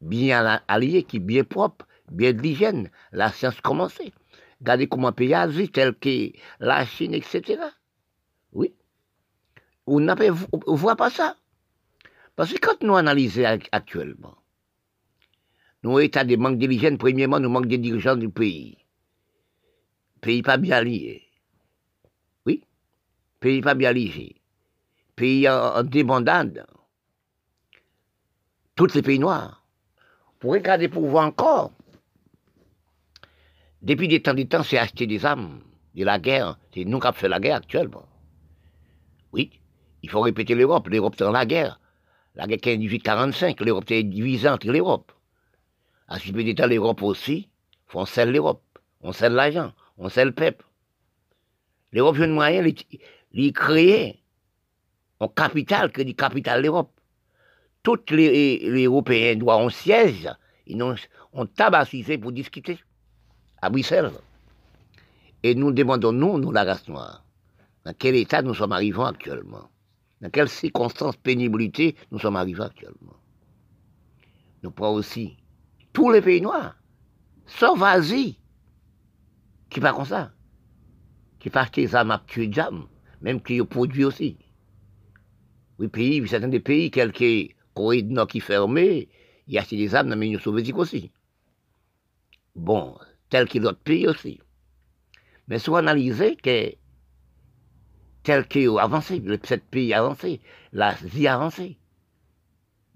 [0.00, 2.90] bien allié, qui est bien propre, bien de l'hygiène.
[3.12, 4.12] La science commençait.
[4.60, 7.60] Regardez comment pays Asie, tel que la Chine, etc.
[8.52, 8.72] Oui.
[9.86, 11.36] On ne voit pas ça?
[12.36, 14.36] Parce que quand nous analysons actuellement,
[15.82, 18.78] nous état de manque d'hygiène, premièrement, nous manquons des dirigeants du pays.
[20.20, 21.22] Pays pas bien lié.
[22.46, 22.64] Oui.
[23.40, 24.36] Pays pas bien lié.
[25.14, 26.66] Pays en, débandade.
[28.74, 29.64] Tous les pays noirs.
[30.40, 31.72] Pour regarder pour voir encore
[33.84, 35.60] depuis des temps des temps, c'est acheter des armes,
[35.94, 36.58] de la guerre.
[36.72, 38.06] C'est nous qui avons fait la guerre actuellement.
[39.30, 39.60] Oui,
[40.02, 40.88] il faut répéter l'Europe.
[40.88, 41.78] L'Europe, c'est la guerre.
[42.36, 45.12] La guerre 1845, l'Europe était divisée entre l'Europe.
[46.08, 47.48] À ce d'État, l'Europe aussi,
[47.94, 48.62] on scelle l'Europe,
[49.02, 50.64] on scelle l'argent, on scelle le peuple.
[51.92, 52.66] L'Europe, une moyen,
[53.32, 54.20] il créé
[55.20, 56.90] en capital, que dit capital l'Europe.
[57.84, 60.28] Tous les, Européens doivent un siège,
[60.66, 60.96] ils ont,
[61.32, 62.78] ont tabassisé pour discuter
[63.62, 64.10] à Bruxelles.
[65.44, 67.24] Et nous demandons, nous, nous, la race noire,
[67.84, 69.68] dans quel état nous sommes arrivés actuellement
[70.20, 73.16] Dans quelles circonstances, pénibilité nous sommes arrivés actuellement
[74.62, 75.36] Nous prenons aussi
[75.92, 76.76] tous les pays noirs,
[77.46, 78.38] sauf Asie,
[79.70, 80.32] qui pas comme ça,
[81.38, 82.50] qui pas des armes à tuer
[83.20, 84.36] même qui produit aussi.
[85.78, 89.08] Oui, pays, certains des pays, quelques Nord qui fermé,
[89.46, 91.10] il y a des armes dans l'Union soviétique aussi.
[92.54, 92.96] Bon,
[93.30, 94.40] tel que d'autres pays aussi.
[95.48, 96.74] Mais soit analyser que
[98.24, 100.40] tel que avancé, le sept pays avancé,
[100.72, 101.78] l'Asie avancé,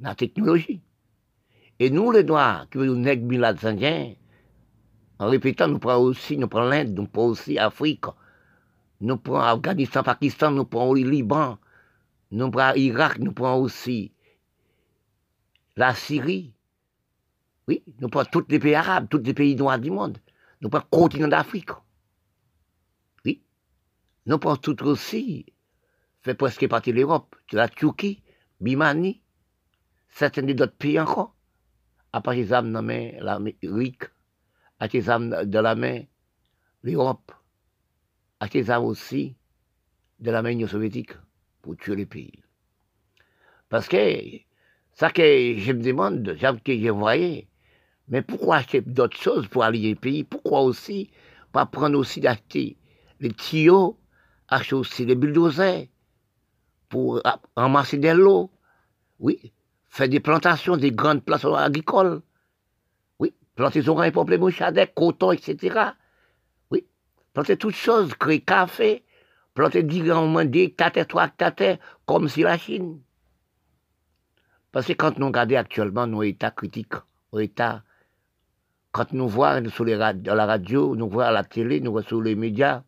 [0.01, 0.81] la technologie.
[1.79, 4.15] Et nous, les Noirs, qui nous nègres les Indiens,
[5.21, 8.07] en répétant, nous prenons aussi, nous prenons l'Inde, nous prenons aussi l'Afrique,
[9.01, 11.59] nous prenons Afghanistan, Pakistan, nous prenons le Liban,
[12.31, 14.13] nous prenons l'Irak, nous prenons aussi
[15.77, 16.53] la Syrie.
[17.69, 20.19] Oui, nous prenons tous les pays arabes, tous les pays noirs du monde.
[20.63, 21.71] Nous prenons le continent d'Afrique.
[24.29, 25.47] Nous prenons tout aussi,
[26.21, 28.23] fait presque partie de l'Europe, de la Turquie,
[28.61, 29.23] Bimani,
[30.11, 31.35] certains d'autres pays encore.
[32.13, 34.05] À part les âmes dans l'Amérique,
[34.81, 36.03] à les âmes de la main
[36.83, 37.33] l'Europe,
[38.39, 39.35] à les aussi
[40.21, 41.13] de la main soviétique
[41.63, 42.43] pour tuer les pays.
[43.71, 43.97] Parce que
[44.93, 45.23] ça que
[45.57, 47.49] je me demande, que je voyais,
[48.09, 50.25] mais pourquoi acheter d'autres choses pour allier les pays?
[50.25, 51.11] Pourquoi aussi
[51.51, 52.77] pas prendre aussi d'acheter
[53.21, 53.99] les tuyaux,
[54.49, 55.87] acheter aussi les bulldozers
[56.89, 57.23] pour
[57.57, 58.51] ramasser de l'eau
[59.21, 59.53] Oui,
[59.89, 62.23] faire des plantations, des grandes plantations agricoles.
[63.19, 65.93] Oui, planter des oranges, pommes, mouchadets, coton, etc.
[66.71, 66.87] Oui,
[67.33, 69.05] planter toutes choses, créer café,
[69.55, 73.01] planter 10 grands des hectares, 3 hectares, comme si la Chine.
[74.71, 76.95] Parce que quand nous regardons actuellement nos états critiques,
[77.33, 77.83] nos états,
[78.93, 82.37] quand nous voyons sur la radio, nous voyons à la télé, nous voyons sur les
[82.37, 82.85] médias,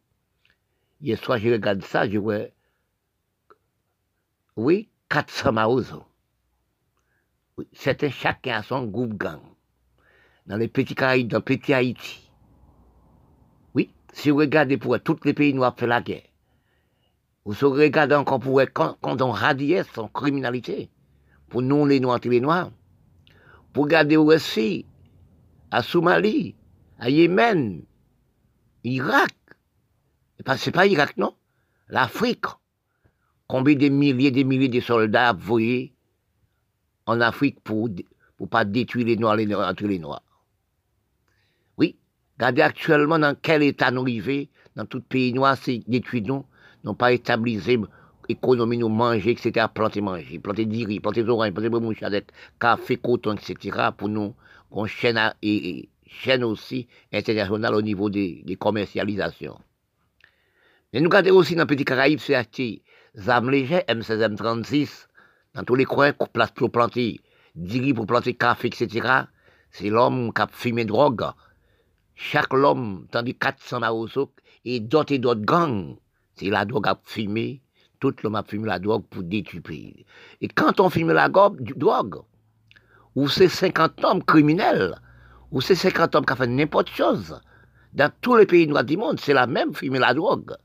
[1.00, 2.48] hier soir je regarde ça, je vois,
[4.56, 6.04] oui, 400 maozo.
[7.58, 9.40] Un chacun a son groupe gang.
[10.46, 12.30] Dans les petits Caraïbes, dans petit Haïti.
[13.74, 16.22] Oui, si vous regardez pour tous les pays noirs fait la guerre,
[17.44, 20.90] vous regardez encore pour quand, on radiait son criminalité
[21.48, 22.70] pour nous les Noirs les Noirs,
[23.72, 24.86] pour garder aussi
[25.70, 26.54] à Somalie,
[26.98, 27.82] à Yémen,
[28.84, 29.34] Irak.
[30.56, 31.34] C'est pas Irak, non
[31.88, 32.44] L'Afrique.
[33.46, 35.92] Combien de milliers et de milliers de soldats voyez
[37.06, 40.22] en Afrique pour ne pas détruire les Noirs, les les Noirs.
[41.76, 41.96] Oui,
[42.38, 46.44] regardez actuellement dans quel état nous vivons, dans tout pays noir, c'est détruit nous,
[46.84, 47.60] n'ont pas établi
[48.28, 52.04] économie, nous manger, etc., planter manger, planter du riz, planter des oranges, planter des mouches
[52.58, 54.34] café, coton, etc., pour nous,
[54.70, 55.88] qu'on chaîne, et,
[56.42, 59.58] aussi internationale au niveau des, commercialisations.
[60.92, 62.82] Mais nous regardons aussi dans Petit Caraïbe, c'est acheter
[63.14, 65.06] des armes légères, M16, M36,
[65.54, 67.20] dans tous les coins, place pour planter
[67.54, 69.08] du riz, pour planter café, etc.
[69.70, 71.26] C'est l'homme qui a fumé drogue.
[72.16, 74.32] Chaque homme, tandis 400 marosos,
[74.64, 75.96] et d'autres et d'autres gangs,
[76.34, 77.62] c'est la drogue à fumer,
[78.00, 79.94] tout monde a fumé la drogue pour détruire.
[80.40, 82.20] Et quand on fume la drogue,
[83.14, 84.96] ou c'est 50 hommes criminels,
[85.52, 87.40] ou c'est 50 hommes qui ont fait n'importe chose,
[87.92, 90.56] dans tous les pays noirs du monde, c'est la même fumer la drogue.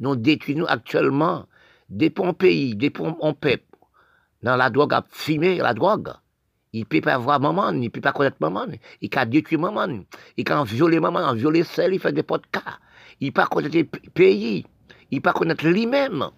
[0.00, 1.46] Nous détruisons actuellement
[1.88, 3.64] des ponts pays, des ponts en peuple,
[4.42, 6.12] dans la drogue à fumer la drogue.
[6.72, 8.66] Il ne peut pas voir maman, il ne peut pas connaître maman,
[9.00, 10.04] il peut détruire maman,
[10.36, 12.78] il peut violer maman, violer celle, il fait des cas.
[13.20, 14.64] Il ne peut pas connaître le pays,
[15.10, 16.30] il ne peut pas connaître lui-même.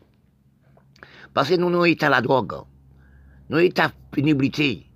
[1.35, 2.55] Parce que nous, nous à la drogue.
[3.49, 4.87] Nous la pénibilité.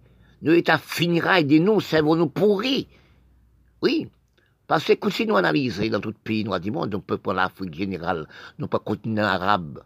[0.42, 2.88] Nous à finiraille de nous, cerveau nous pourris.
[3.82, 4.10] Oui.
[4.66, 7.74] Parce que si nous analysons dans tout pays noir du monde, on peut prendre l'Afrique
[7.74, 8.26] générale,
[8.58, 9.82] nous peut continent arabe,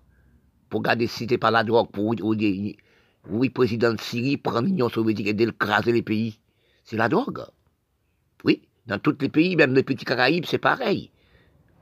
[0.70, 2.76] pour garder cité par la drogue, pour oui,
[3.28, 6.38] oui, président de Syrie prend l'Union soviétique et d'écraser les pays.
[6.84, 7.44] C'est la drogue.
[8.44, 8.62] Oui.
[8.86, 11.10] Dans tous les pays, même les petits Caraïbes, c'est pareil.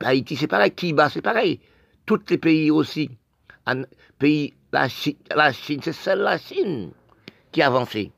[0.01, 0.71] Haïti, c'est pareil.
[0.71, 1.59] Cuba, c'est pareil.
[2.05, 3.09] Tous les pays aussi.
[4.17, 6.91] pays la Chine, la Chine c'est celle la Chine
[7.51, 8.11] qui a avancé.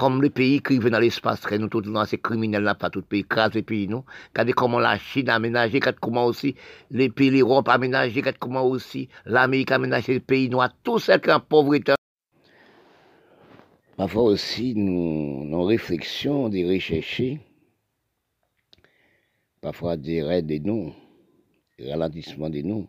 [0.00, 3.02] Comme les pays qui viennent dans l'espace, nous tous dans ces criminels là, pas tout
[3.02, 4.02] pays, écrasent les pays, nous.
[4.30, 6.54] Regardez comment la Chine a aménagé, regardez comment aussi
[6.90, 10.98] les pays, l'Europe a aménagé, regardez comment aussi l'Amérique a aménagé les pays noirs, tout
[10.98, 11.92] ça qui est en pauvreté.
[13.98, 17.38] Parfois aussi, nous, nos réflexions, des rechercher,
[19.60, 20.94] parfois des raids des noms,
[21.78, 22.88] des ralentissements des noms.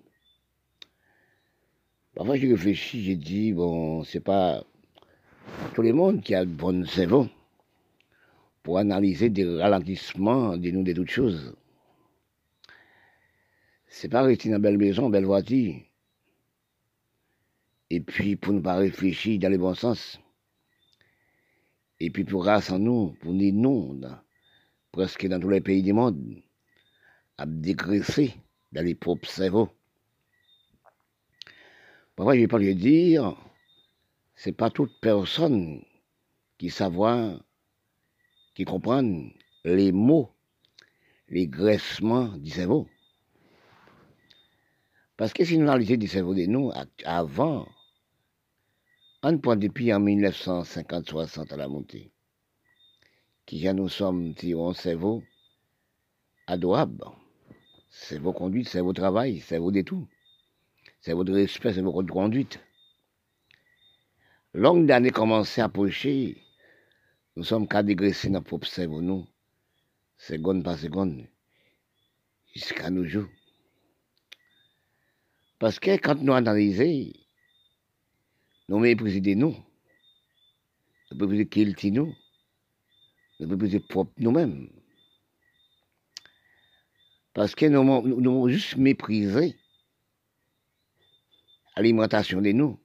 [2.15, 4.63] Parfois, j'ai réfléchi, j'ai dit, bon, c'est pas
[5.73, 7.27] tout le monde qui a de bonnes cerveau
[8.63, 11.55] pour analyser des ralentissements des noms de toutes choses.
[13.87, 15.75] C'est pas rester dans belle maison, belle voiture.
[17.89, 20.19] Et puis, pour ne pas réfléchir dans le bon sens.
[21.99, 24.01] Et puis, pour grâce à nous, pour nous, nous
[24.91, 26.41] presque dans tous les pays du monde,
[27.37, 28.33] à dégraisser
[28.71, 29.69] dans les propres cerveaux.
[32.15, 33.35] Parfois, je vais pas lui dire,
[34.43, 35.85] c'est pas toute personne
[36.57, 37.39] qui savoir,
[38.55, 39.03] qui comprend
[39.63, 40.31] les mots,
[41.27, 42.89] les graissements du cerveau.
[45.15, 46.71] Parce que si nous analysons du cerveau de nous,
[47.05, 47.67] avant,
[49.21, 52.11] on point depuis en 1950-60 à la montée,
[53.45, 55.21] qui nous sommes, un cerveau
[56.47, 57.05] adorable,
[57.91, 60.07] cerveau conduite, cerveau travail, cerveau de tout,
[60.99, 62.59] cerveau de respect, cerveau de conduite.
[64.53, 66.43] Longue d'années commencé à approcher,
[67.37, 69.25] nous sommes qu'à dégraisser notre propre cerveau, nous,
[70.17, 71.25] seconde par seconde,
[72.53, 73.29] jusqu'à nos jours.
[75.57, 77.13] Parce que quand nous analysons,
[78.67, 79.55] nous méprisons nous,
[81.11, 82.13] nous méprisons qui nous,
[83.39, 84.69] nous méprisons propre nous-mêmes.
[87.33, 89.55] Parce que nous avons juste méprisé
[91.77, 92.77] l'alimentation de nous,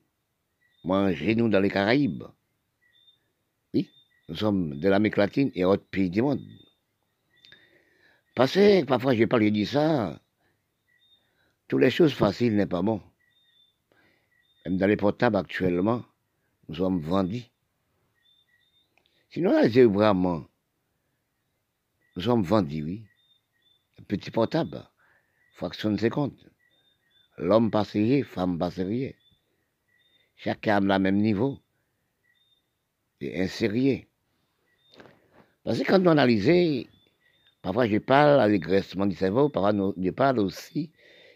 [0.87, 2.25] manger nous dans les Caraïbes.
[3.75, 3.91] Oui,
[4.29, 6.43] nous sommes de l'Amérique latine et autres pays du monde.
[8.35, 10.21] Parce que parfois je parle, je dis ça,
[11.69, 13.03] toutes les choses faciles n'est pas bon.
[14.65, 16.05] Même dans les portables actuellement,
[16.69, 17.51] nous sommes vendus.
[19.31, 20.47] Sinon, là, vraiment,
[22.17, 23.07] nous sommes vendus, oui.
[24.09, 24.89] Petit portable,
[25.55, 26.37] fraction de seconde.
[27.39, 28.59] L'homme passerait, femme
[30.37, 30.55] passerait.
[30.55, 31.59] Chacun a le même niveau.
[33.21, 34.09] Et insérié.
[35.65, 36.89] Parce que quand nous analysons,
[37.63, 40.93] parfois je parle à l'égraissement du cerveau, parfois je parle aussi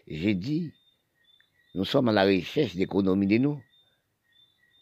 [0.07, 0.73] j'ai dit,
[1.75, 3.61] nous sommes à la recherche d'économie de nous.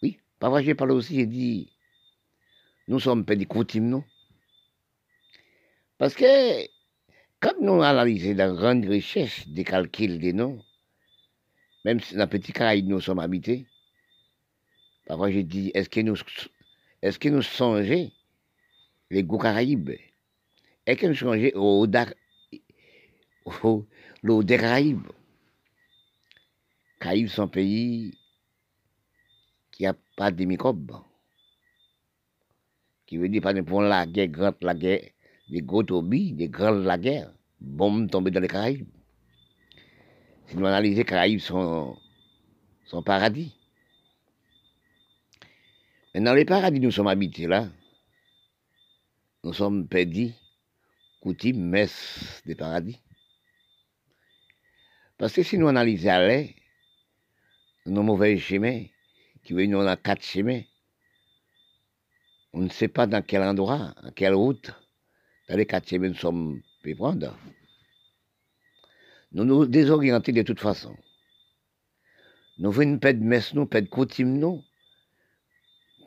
[0.01, 1.71] Oui, parfois j'ai parlé aussi, j'ai dit,
[2.87, 4.03] nous sommes pas des coutumes, non
[5.97, 6.65] Parce que
[7.39, 10.63] quand nous analysons la grande recherche des calculs des noms,
[11.85, 13.65] même si dans petit Caraïbe nous sommes habités,
[15.09, 16.15] parfois j'ai dit, est-ce que nous,
[17.01, 18.11] est-ce que nous songeons
[19.09, 19.89] les goûts Caraïbes?
[20.85, 21.87] Est-ce que nous songeons au,
[23.63, 23.87] au,
[24.21, 25.07] l'eau des Caraïbes?
[26.99, 28.19] Caraïbes sont un pays
[29.71, 30.91] qui n'a pas de microbes.
[33.07, 35.09] Qui veut dire, pas pour la guerre, grande la guerre,
[35.49, 38.87] des gros des grandes la guerre, bombes tombées dans les Caraïbes.
[40.45, 41.97] Si nous analysons, les Caraïbes sont,
[42.85, 43.58] sont paradis.
[46.13, 47.67] Mais dans les paradis, nous sommes habités là.
[49.43, 50.33] Nous sommes perdus,
[51.21, 52.99] coutumes, messes des paradis.
[55.17, 56.49] Parce que si nous analysons l'air,
[57.85, 58.85] nos mauvais chemins,
[59.43, 60.61] qui veulent nous a quatre chemins,
[62.53, 64.71] on ne sait pas dans quel endroit, à quelle route,
[65.47, 67.37] dans les quatre chemins nous sommes pu prendre.
[69.31, 70.97] Nous nous désorientons de toute façon.
[72.57, 74.63] Nous venons perdre messe, nous perdre coutume, nous,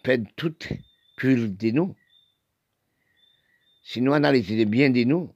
[0.02, 0.68] perdre toute
[1.16, 1.96] culte de nous.
[3.82, 5.34] Si nous analysons bien de nous,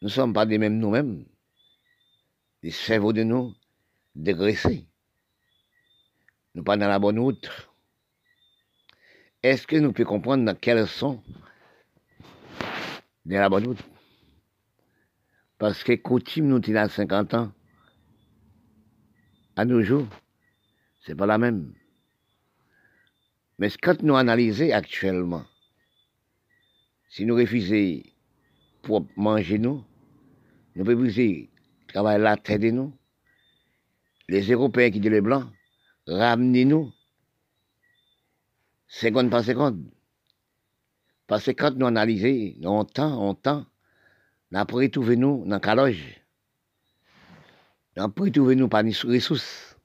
[0.00, 1.24] nous ne sommes pas des mêmes nous-mêmes
[2.62, 3.54] les cerveaux de nous
[4.14, 4.86] dégraissés.
[6.54, 7.50] Nous pas dans la bonne route.
[9.42, 11.22] Est-ce que nous pouvons comprendre dans quels sont
[13.24, 13.82] dans la bonne route?
[15.58, 17.52] Parce que coutume nous il a 50 ans,
[19.56, 20.06] à nos jours,
[21.04, 21.74] c'est pas la même.
[23.58, 25.44] Mais quand nous analysons actuellement,
[27.08, 28.02] si nous refusons
[28.82, 29.84] pour manger nous,
[30.74, 31.46] nous pouvons
[31.88, 32.96] travaille la tête de nous.
[34.28, 35.46] Les Européens qui disent les Blancs,
[36.06, 36.90] ramenez-nous,
[38.88, 39.90] seconde par seconde.
[41.26, 43.66] Parce que quand nous analysons, on temps, on temps,
[44.50, 46.20] nous avons retrouvé nous dans la loge.
[47.96, 49.76] Nous avons retrouvé nous par les ressources.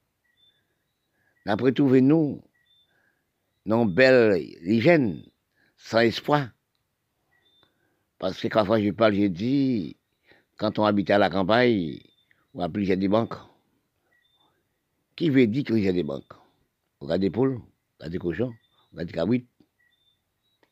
[1.45, 2.41] Nous avons retrouvé nous
[3.76, 5.24] une belle hygiène,
[5.76, 6.49] sans espoir.
[8.18, 9.97] Parce que quand je parle, je dis,
[10.57, 11.99] quand on habite à la campagne,
[12.53, 13.36] on a plusieurs des banques.
[15.15, 16.34] Qui veut dire qu'il y a des banques?
[17.01, 17.59] On a des poules,
[17.99, 18.53] on a des cochons,
[18.93, 19.47] on va dire oui.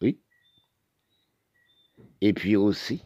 [0.02, 0.20] Oui.
[2.22, 3.04] Et puis aussi,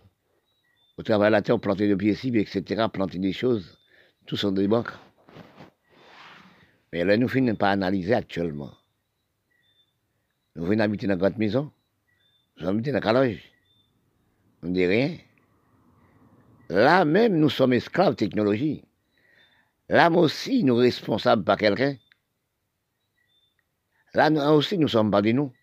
[0.97, 3.77] au travail de la terre, planter des pieds etc., planter des choses,
[4.25, 4.91] tout sont des banques.
[6.93, 8.78] Mais là, nous finissons pas analyser actuellement.
[10.59, 11.71] Nous venons habiter dans une grande maison,
[12.57, 13.41] nous habitons dans la loge.
[14.61, 15.17] On ne dit rien.
[16.67, 18.83] Là même, nous sommes esclaves de technologie.
[19.87, 21.95] Là aussi, nous sommes responsables par quelqu'un.
[24.13, 25.53] Là aussi, nous sommes pas de nous.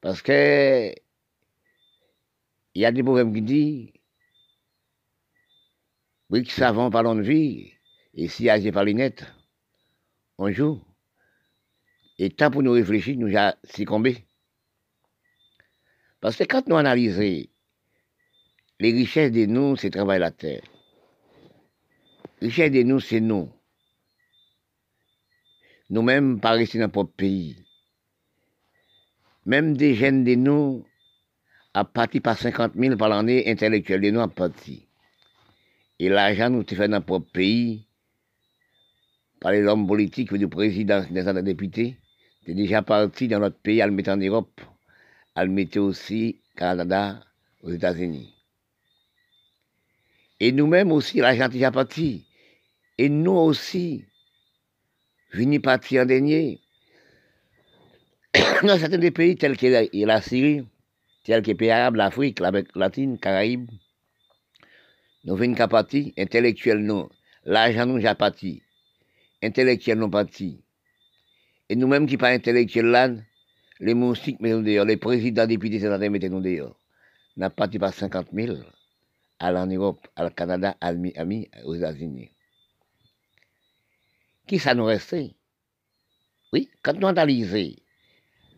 [0.00, 0.94] Parce que
[2.74, 3.92] il y a des problèmes qui disent
[6.30, 7.72] oui, savons parlons de vie,
[8.14, 9.24] et si agit par les nets,
[10.38, 10.80] on joue.
[12.18, 14.26] Et tant pour nous réfléchir, nous avons succombé.
[16.20, 17.48] Parce que quand nous analysons
[18.80, 20.62] les richesses de nous, c'est travail la terre.
[22.40, 23.50] Les richesses de nous, c'est nous.
[25.90, 27.56] Nous-mêmes, pas rester dans notre pays.
[29.46, 30.84] Même des jeunes de nous,
[31.72, 34.80] à partir par 50 000 par l'année, intellectuels de nous, à partir.
[35.98, 37.88] Et l'argent, nous, fait dans notre propre pays,
[39.40, 41.96] par les hommes politiques, du président, des députés,
[42.48, 44.62] c'est déjà parti dans notre pays, à le mettre en Europe,
[45.34, 47.22] à le mettre aussi au Canada,
[47.62, 48.34] aux États-Unis.
[50.40, 52.24] Et nous-mêmes aussi, l'argent est déjà parti.
[52.96, 54.06] Et nous aussi,
[55.34, 56.62] venus partir en dernier.
[58.62, 59.66] Dans certains des pays tels que
[60.06, 60.66] la Syrie,
[61.24, 63.68] tels que les pays arabes, l'Afrique, l'Amérique latine, Caraïbes,
[65.24, 66.90] nous venons qu'à partir, intellectuels
[67.44, 68.62] l'argent nous déjà parti,
[69.42, 70.62] intellectuels nous partis.
[71.68, 73.24] Et nous-mêmes qui pas intellectuels
[73.80, 76.76] les moustiques mettons dehors, les présidents députés sénateurs mettons dehors.
[77.36, 78.56] N'a parti par 50 000
[79.38, 82.30] à en Europe, au Canada, à Miami, aux États-Unis.
[84.46, 85.34] Qui ça nous restait?
[86.52, 87.76] Oui, quand nous analysons,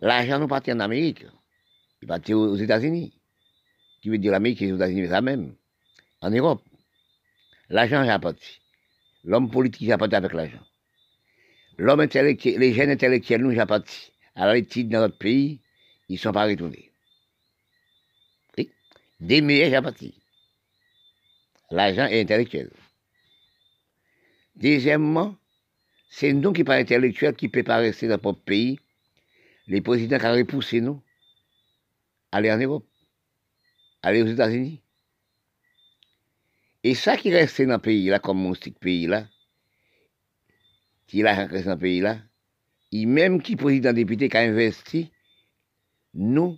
[0.00, 1.26] l'argent nous partit en Amérique,
[2.00, 3.12] il partit aux États-Unis.
[4.00, 5.54] Qui veut dire l'Amérique et les États-Unis, ça même.
[6.22, 6.62] En Europe,
[7.68, 8.60] l'argent est parti.
[9.24, 10.64] L'homme politique est parti avec l'argent.
[11.80, 15.62] L'homme intellectuel, les jeunes intellectuels, nous, sont partis à l'étude dans notre pays,
[16.10, 16.92] ils ne sont pas retournés.
[19.18, 20.14] Des meilleurs sont partis.
[21.70, 22.70] L'argent est intellectuel.
[24.56, 25.34] Deuxièmement,
[26.10, 28.78] c'est nous qui, pas intellectuels, qui ne pouvons pas rester dans notre pays.
[29.66, 31.02] Les présidents qui ont repoussé nous,
[32.30, 32.86] aller en Europe,
[34.02, 34.82] aller aux États-Unis.
[36.84, 39.26] Et ça qui reste dans le pays, là, comme mon pays, là,
[41.10, 42.18] qui reste dans le pays, là,
[42.92, 45.10] et même qui président député qui a investi,
[46.14, 46.56] nous,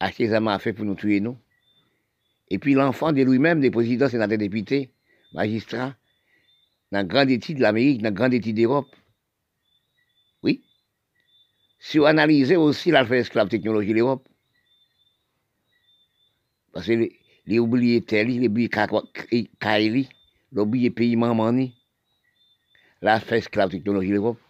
[0.00, 1.38] acheter des à fait pour nous tuer, nous.
[2.48, 4.92] Et puis l'enfant de lui-même, des présidents, sénateurs, députés,
[5.32, 5.96] magistrats,
[6.92, 8.94] dans la grande étude de l'Amérique, dans la grande étude d'Europe.
[10.42, 10.62] Oui.
[11.78, 14.28] Si on analyse aussi l'alpha esclave technologie de l'Europe,
[16.72, 17.08] parce que
[17.46, 20.08] les, oubliés Teli, les oubliés Kaili,
[20.52, 21.75] les oubliés pays Mamani,
[23.06, 24.40] l'alpha esclave technologie l'Europe.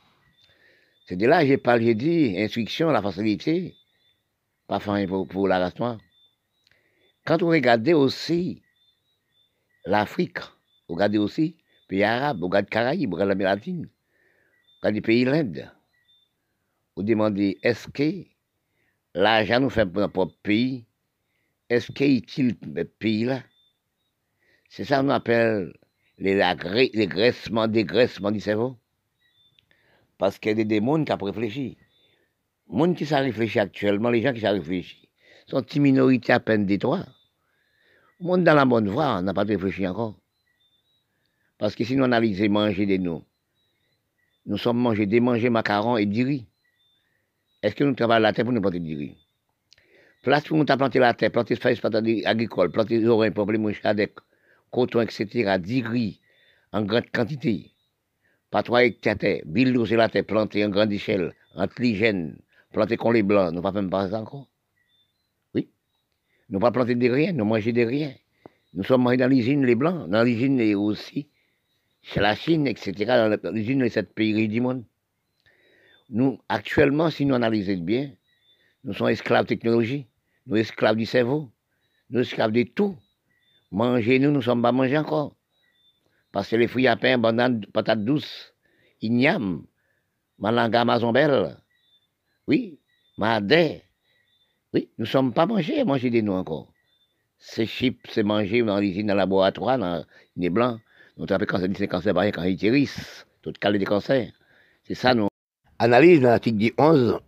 [1.06, 3.76] C'est de là que j'ai parlé, j'ai dit, instruction, la facilité,
[4.66, 5.98] pas fin pour, pour la race noire.
[7.26, 8.62] Quand on regarde aussi
[9.84, 10.38] l'Afrique,
[10.88, 15.02] on regarde aussi pays arabes, on regarde Caraïbes, on regarde l'Amérique latine, on regarde les
[15.02, 15.70] pays l'Inde.
[16.96, 18.24] On demande est-ce que
[19.14, 20.86] l'argent nous fait pour notre propre pays,
[21.68, 23.42] est-ce qu'il est utile pour ce pays-là?
[24.70, 25.74] C'est ça qu'on appelle
[26.18, 26.34] les,
[26.94, 28.76] les graissements, dégraissements du cerveau.
[30.18, 31.76] Parce qu'il y a des démons qui ont réfléchi.
[32.72, 34.98] Les gens qui savent réfléchir actuellement, les gens qui savent réfléchir,
[35.46, 37.04] sont une minorité à peine des trois.
[38.20, 40.18] Le monde dans la bonne voie, on n'a pas réfléchi encore.
[41.58, 43.22] Parce que si nous analysons manger de nous,
[44.46, 46.46] nous sommes mangés, démangés macarons et du riz.
[47.62, 49.16] Est-ce que nous travaillons la terre pour nous planter du riz
[50.22, 51.80] Place pour nous planter la terre, planter espace
[52.24, 54.14] agricole, planter les oreilles, pour les avec
[54.76, 56.20] coton, etc., du riz
[56.72, 57.70] en grande quantité.
[58.50, 61.34] Pas trois hectares, bille c'est la terre, planter en grande échelle,
[61.80, 62.38] jeunes,
[62.72, 64.48] planter comme les blancs, nous ne pas même pas encore?
[65.54, 65.70] Oui.
[66.50, 68.12] Nous pas planter de rien, nous manger de rien.
[68.74, 71.28] Nous sommes mangés dans l'usine les blancs, dans l'usine aussi
[72.08, 72.92] c'est la Chine, etc.,
[73.42, 74.84] dans l'usine de cette pays du monde.
[76.08, 78.12] Nous, actuellement, si nous analysons bien,
[78.84, 80.06] nous sommes esclaves de technologie,
[80.46, 81.50] nous esclaves du cerveau,
[82.10, 82.96] nous esclaves de tout.
[83.70, 85.34] Manger, nous, nous ne sommes pas mangés encore.
[86.32, 88.54] Parce que les fruits à pain, bananes, patates douces,
[89.00, 89.64] igname,
[90.38, 91.56] malanga, mazombelle,
[92.46, 92.78] oui,
[93.18, 93.82] madé,
[94.72, 96.72] oui, nous ne sommes pas mangés, manger de nous encore.
[97.38, 100.04] Ces chips, c'est manger dans l'usine, dans le laboratoire, dans
[100.36, 100.80] les blancs.
[101.16, 104.32] Nous avons cancer, c'est cancer, quand ils guérissent, tout cas des cancers.
[104.84, 105.28] C'est ça, nous.
[105.78, 107.20] analyse dans l'article 11,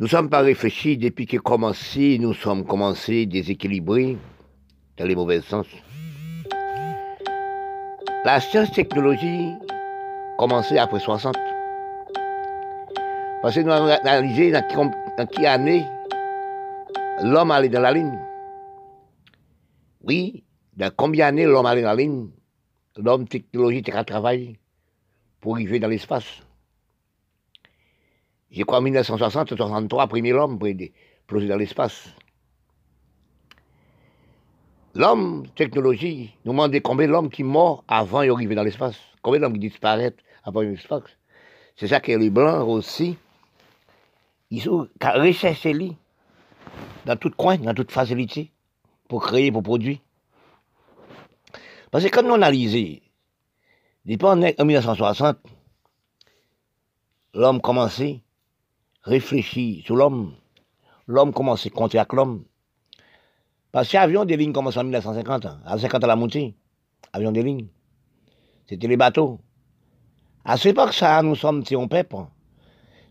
[0.00, 4.16] nous ne sommes pas réfléchis depuis que commencé, nous sommes commencés déséquilibrés
[4.96, 5.66] dans les mauvais sens.
[8.24, 9.52] La science-technologie
[10.38, 11.36] commençait après 60.
[13.42, 15.84] Parce que nous avons analysé dans, dans quelle année
[17.22, 18.18] l'homme allait dans la ligne.
[20.04, 20.44] Oui,
[20.78, 22.30] dans combien d'années l'homme allait dans la ligne
[22.96, 24.58] L'homme technologie a travaillé
[25.42, 26.40] pour arriver dans l'espace.
[28.50, 30.58] Je crois en 1960-63, premier l'homme
[31.26, 32.08] plonger dans l'espace.
[34.94, 38.96] L'homme, technologie, nous demande combien l'homme qui mort avant d'arriver dans l'espace.
[39.22, 41.04] Combien d'hommes qui disparaissent avant l'espace.
[41.76, 43.16] C'est ça que les Blancs aussi,
[44.50, 45.96] ils ont recherché lui
[47.06, 48.50] dans tout coin, dans toute facilité,
[49.08, 49.98] pour créer, pour produire.
[51.92, 53.00] Parce que quand nous analysons,
[54.22, 55.38] en 1960,
[57.34, 58.22] l'homme commençait
[59.10, 60.34] à réfléchir sur l'homme.
[61.06, 62.44] L'homme commençait à compter avec l'homme.
[63.72, 66.54] Parce que des lignes commençait en 1950, à 50 à la montée.
[67.12, 67.66] Avion des lignes.
[68.68, 69.40] C'était les bateaux.
[70.44, 72.16] À cette époque, ça, nous sommes un peuple.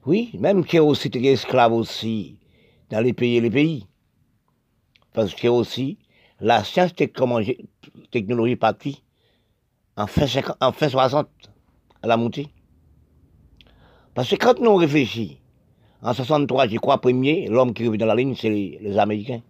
[0.05, 2.39] Oui, même qu'il y a aussi des esclaves aussi
[2.89, 3.85] dans les pays et les pays.
[5.13, 5.97] Parce a aussi
[6.39, 9.03] la science technologie partie
[9.97, 10.25] en fin,
[10.61, 11.27] en fin 60
[12.01, 12.47] à la montée.
[14.13, 15.37] Parce que quand nous réfléchissons,
[16.01, 19.41] en 63, je crois, premier, l'homme qui est dans la ligne, c'est les, Américains.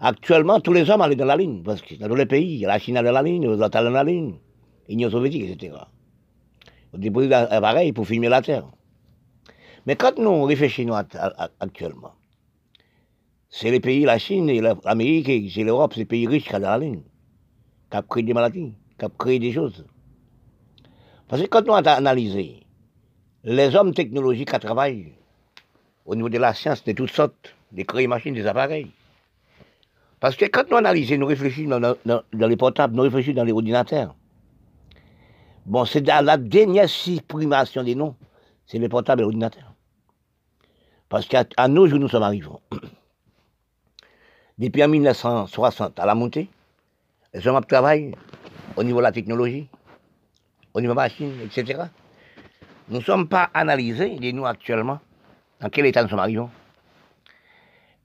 [0.00, 2.78] Actuellement, tous les hommes allaient dans la ligne, parce que dans tous les pays, la
[2.78, 4.34] Chine est dans la ligne, les États dans la ligne,
[4.88, 5.76] l'Union soviétique, etc.
[6.92, 8.66] On dépose l'appareil pour filmer la Terre.
[9.86, 10.92] Mais quand nous réfléchissons
[11.60, 12.12] actuellement,
[13.48, 14.50] c'est les pays, la Chine,
[14.84, 17.02] l'Amérique, c'est l'Europe, c'est les pays riches qui sont dans la ligne,
[17.90, 19.86] qui ont créé des maladies, qui ont créé des choses.
[21.28, 22.61] Parce que quand nous avons analysé
[23.44, 25.12] les hommes technologiques qui travaillent
[26.04, 28.90] au niveau de la science de toutes sortes, des créer machines, des appareils,
[30.20, 34.14] parce que quand nous analysons, nous réfléchissons dans, les portables, nous réfléchissons dans les ordinateurs.
[35.66, 38.14] Bon, c'est la dernière supprimation des noms,
[38.66, 39.74] c'est les portables et l'ordinateur.
[41.08, 42.46] Parce qu'à nos jours, nous sommes arrivés.
[44.58, 46.48] Depuis 1960 à la montée,
[47.34, 48.14] les hommes travaillent
[48.76, 49.68] au niveau de la technologie,
[50.72, 51.82] au niveau de la machine, etc.
[52.92, 55.00] Nous ne sommes pas analysés, et nous actuellement,
[55.62, 56.44] dans quel état nous sommes arrivés.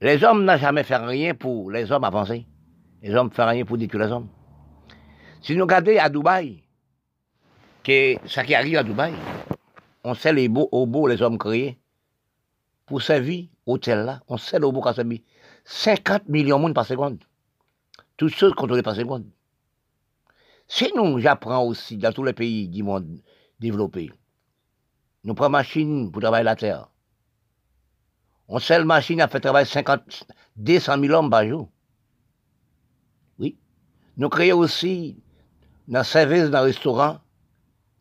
[0.00, 2.46] Les hommes n'ont jamais fait rien pour les hommes avancer.
[3.02, 4.28] Les hommes ne font rien pour détruire les hommes.
[5.42, 6.62] Si nous regardons à Dubaï,
[7.84, 9.12] que ça qui arrive à Dubaï,
[10.04, 11.78] on sait les beaux, au beau les hommes créés
[12.86, 15.22] pour servir hôtel là, on sait le beau servi.
[15.66, 17.22] 50 millions de monde par seconde.
[18.16, 19.26] Toutes choses contrôlées par seconde.
[20.66, 23.20] Si nous, j'apprends aussi dans tous les pays du monde
[23.60, 24.10] développé,
[25.28, 26.88] nous prenons machine pour travailler la terre.
[28.48, 30.26] On seule machine a fait travailler 50,
[30.56, 31.70] 200 000 hommes par jour.
[33.38, 33.58] Oui.
[34.16, 35.22] Nous créons aussi,
[35.86, 37.18] dans le service, dans le restaurant,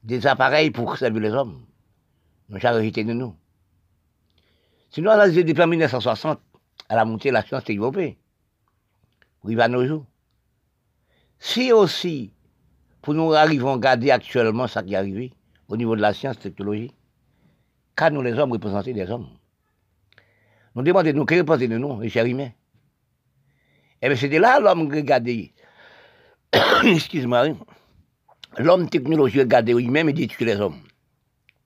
[0.04, 1.66] des appareils pour servir les hommes.
[2.48, 3.36] Nous charité de nous.
[4.90, 6.40] Sinon, on a depuis 1960,
[6.88, 8.18] à la montée de la science développée.
[9.44, 10.06] Oui, à nos jours.
[11.40, 12.32] Si aussi,
[13.02, 15.34] pour nous arrivons à garder actuellement ce qui est arrivé
[15.68, 16.94] au niveau de la science, technologie,
[17.98, 19.28] car nous les hommes représenter des hommes.
[20.76, 22.52] Nous demandons, nous, que représenter de nous, les chers humains?
[24.02, 25.52] Eh bien, c'était là l'homme regardait,
[26.84, 27.58] excuse-moi, hein.
[28.60, 30.80] l'homme technologie regardait lui-même et détruit les hommes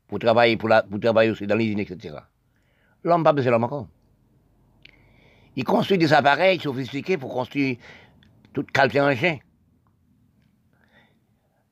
[0.07, 0.86] pour travailler, pour, la,
[1.29, 2.15] aussi dans l'usine, etc.
[3.03, 3.88] L'homme pas besoin l'homme encore.
[5.57, 7.75] Il construit des appareils sophistiqués pour construire
[8.53, 9.38] tout calpe engin.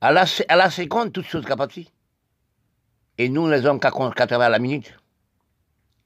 [0.02, 1.72] À la, à la seconde, toutes choses capables.
[3.20, 4.98] Et nous, les hommes qui travaillent à la minute,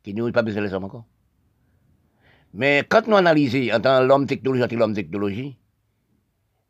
[0.03, 1.05] qui n'ont pas besoin les hommes encore.
[2.53, 5.57] Mais quand nous analysons en tant l'homme technologie, l'homme technologie,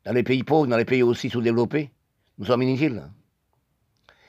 [0.05, 1.91] dans les pays pauvres, dans les pays aussi sous-développés,
[2.37, 3.11] nous sommes inutiles.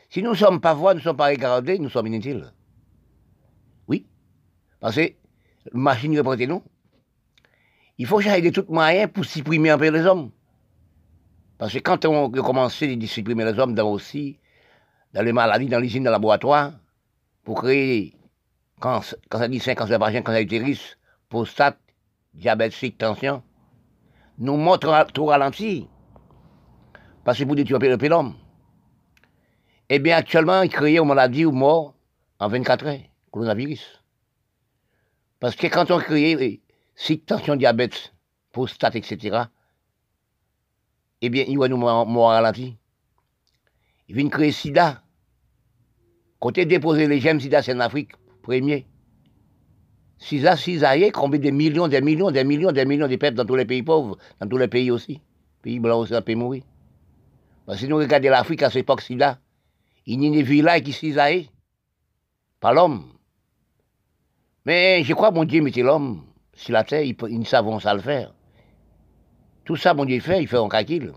[0.10, 2.50] Si nous ne sommes pas voix, nous ne sommes pas regardés, nous sommes inutiles.
[3.90, 4.08] Oui.
[4.80, 5.12] Parce que
[5.74, 6.64] machine représente nous.
[7.98, 10.32] Il faut chercher de tout moyens pour supprimer un peu les hommes.
[11.58, 14.40] Parce que quand on a commencé à supprimer les hommes dans aussi,
[15.16, 16.74] dans les maladies, dans l'usine, dans le laboratoire,
[17.46, 18.14] pour créer,
[18.82, 19.00] quand,
[19.30, 20.98] quand ça dit 5 cancer vagin, cancer utérus,
[21.30, 21.80] prostate,
[22.34, 23.42] diabète, tension,
[24.38, 25.88] nous montrons tout ralenti.
[27.24, 28.36] Parce que pour détruire peu l'homme.
[29.88, 31.96] Eh bien, actuellement, il crée une maladie ou mort
[32.40, 33.00] en 24 heures,
[33.32, 34.04] coronavirus.
[35.40, 36.62] Parce que quand on crée
[36.94, 38.14] si tension, diabète,
[38.52, 39.44] prostate, etc.,
[41.22, 42.78] eh bien, il va nous mourir ralenti.
[44.10, 45.02] Il vient créer sida,
[46.40, 48.12] Côté déposer les gemmes c'est en Afrique,
[48.42, 48.86] premier.
[50.18, 53.56] SIDA, SIDA, combien de millions, des millions, des millions, des millions de peuples dans tous
[53.56, 55.22] les pays pauvres, dans tous les pays aussi.
[55.62, 56.64] Pays blancs aussi, ça peut mourir.
[57.66, 59.40] Parce que si nous regardons l'Afrique à cette époque-là,
[60.06, 61.30] il y a des villages qui SIDA,
[62.60, 63.06] pas l'homme.
[64.66, 66.24] Mais je crois, mon Dieu, mettez l'homme
[66.54, 68.34] sur la terre, ils, ils savent ça le faire.
[69.64, 71.14] Tout ça, mon Dieu, fait, il fait un calcul.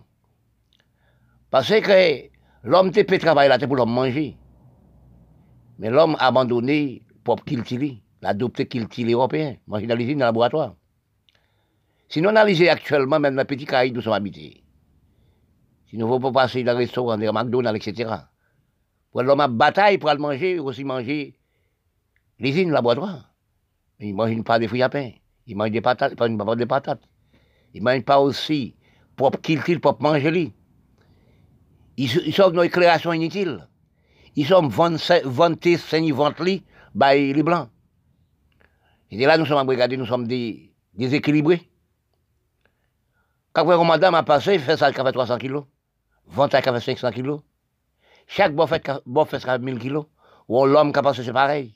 [1.51, 2.29] Parce que
[2.65, 4.37] l'homme peut travailler la terre pour l'homme manger.
[5.79, 10.27] Mais l'homme a abandonné pour qu'il tire, l'adopté qu'il tire européen, manger dans l'usine, dans
[10.27, 10.75] le laboratoire.
[12.09, 14.65] Si nous analysons actuellement, même dans les petits Caraïbes, nous sommes habités.
[15.89, 18.15] Si nous ne voulons pas passer dans les restaurants, dans les McDonald's, etc.
[19.11, 21.39] Pour l'homme a bataille pour aller manger, aussi manger
[22.39, 23.31] l'usine, le laboratoire.
[24.01, 25.11] Il ne mange pas des fruits à pain.
[25.47, 27.03] Il mange des patates, pas des patates.
[27.75, 28.77] Il ne mange pas aussi
[29.17, 30.53] pour qu'il tire, pour manger lui.
[31.97, 33.67] Ils, sont nos éclairations inutiles.
[34.39, 36.63] Ils sont vantés, saignés, ventelés,
[36.97, 37.69] par les Blancs.
[39.11, 40.29] Et là, nous sommes brigadés, nous sommes
[40.95, 41.69] déséquilibrés.
[43.53, 45.65] Quand vous madame a passé, il fait ça, il fait 300 kilos.
[46.29, 47.41] Vente il fait 500 kilos.
[48.29, 50.07] Chaque bon fait, bon fait 1000 kilos.
[50.47, 51.75] Ou l'homme qui a passé, c'est pareil.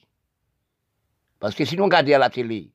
[1.41, 2.71] Parce que si nous regardons à la télé,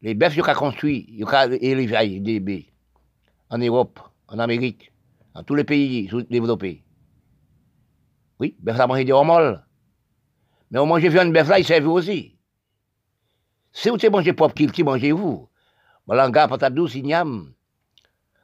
[0.00, 2.72] les bœufs qu'ils ont construit, ils ont élevé des bébés
[3.50, 4.90] en Europe, en Amérique,
[5.32, 6.82] dans tous les pays développés.
[8.42, 9.62] Oui, bœuf ça mange des hormones.
[10.72, 12.36] Mais on mange viande bœuf là, il servent aussi.
[13.70, 15.48] Si vous mangez propre kilti, mangez-vous.
[16.08, 17.52] Malanga, patate douce, igname.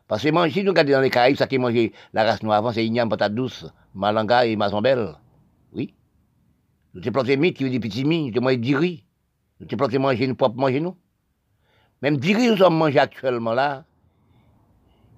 [0.06, 2.70] Parce que si nous regardons dans les Caraïbes, ça qui mangé la race noire avant,
[2.70, 5.16] c'est igname, patate douce, malanga et mazambelle.
[5.72, 5.96] Oui.
[6.94, 9.04] Nous avons planté mythe qui veut dire petit mi, nous avons du riz.
[9.58, 10.96] Nous avons planté manger nous propre manger nous.
[12.02, 13.84] Même du riz, nous sommes mangés actuellement là.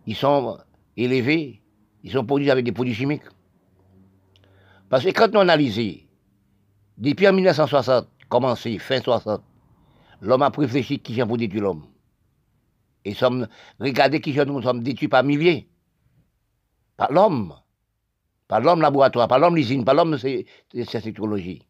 [0.06, 0.56] Ils sont
[0.96, 1.60] élevés,
[2.02, 3.28] ils sont produits avec des produits chimiques.
[4.90, 6.02] Parce que quand on analyse,
[6.98, 9.40] depuis en 1960, commencé, fin 60,
[10.20, 11.86] l'homme a réfléchi qui vient pour détruire l'homme.
[13.04, 13.46] Et sommes,
[13.78, 15.68] regardez qui nous sommes détruits par milliers.
[16.96, 17.54] Par l'homme.
[18.48, 21.62] Par l'homme laboratoire, par l'homme l'usine, par l'homme c'est cette technologie.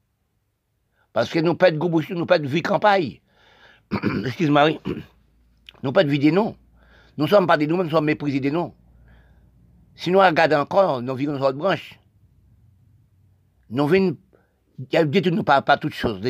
[1.12, 3.20] Parce que nous pas de goût nous pas de vie campagne.
[4.24, 4.70] Excuse-moi,
[5.82, 6.56] nous pas de vie des noms.
[7.18, 8.72] Nous sommes pas des noms, nous sommes méprisés des noms.
[9.94, 11.99] Si nous regardons encore, nous vivons dans notre branche.
[13.70, 14.16] Nous venons
[14.78, 16.20] détruire pas, pas toutes choses.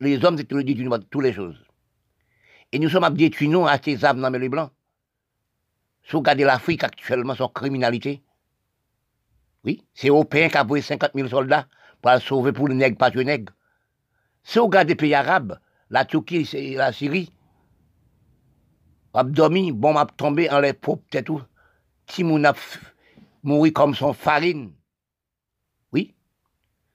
[0.00, 1.64] les hommes détruisent pas toutes les choses.
[2.72, 4.70] Et nous sommes à détruire nous à ces âmes dans les blancs.
[6.04, 8.22] Si vous regardez l'Afrique actuellement, son criminalité,
[9.64, 11.66] oui, c'est Européen qui a envoyé 50 000 soldats
[12.00, 13.52] pour aller sauver pour les nègres, pas les nègres.
[14.42, 15.58] Si vous regardez les pays arabes,
[15.90, 17.32] la Turquie et la Syrie,
[19.14, 21.42] a dormi, bon, m'a tombé en les pauvres, peut-être tout.
[22.08, 22.54] Si mon a
[23.42, 24.72] mouru comme son farine.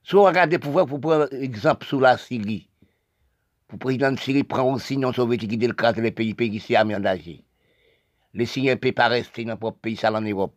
[0.06, 2.70] Si vous regardez pour voir, pour prendre exemple sur la Syrie,
[3.72, 7.46] le président de Syrie prend aussi non soviétique qui déclare les pays, pays qui aménagés.
[8.34, 10.54] Les Syriens ne peuvent pas rester dans propre pays, ça en Europe.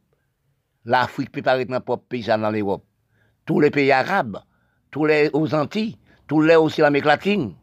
[0.84, 2.84] L'Afrique ne peut pas rester dans propre pays, ça en Europe.
[3.44, 4.40] Tous les pays arabes,
[4.90, 7.54] tous les aux Antilles, tous les aussi l'Amérique latine.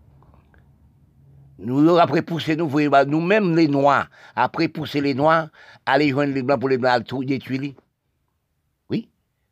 [1.59, 5.49] Nous, après pousser, nous, bah, nous-mêmes les Noirs, après pousser les Noirs,
[5.85, 7.73] aller joindre les Blancs pour les Blancs, détruire.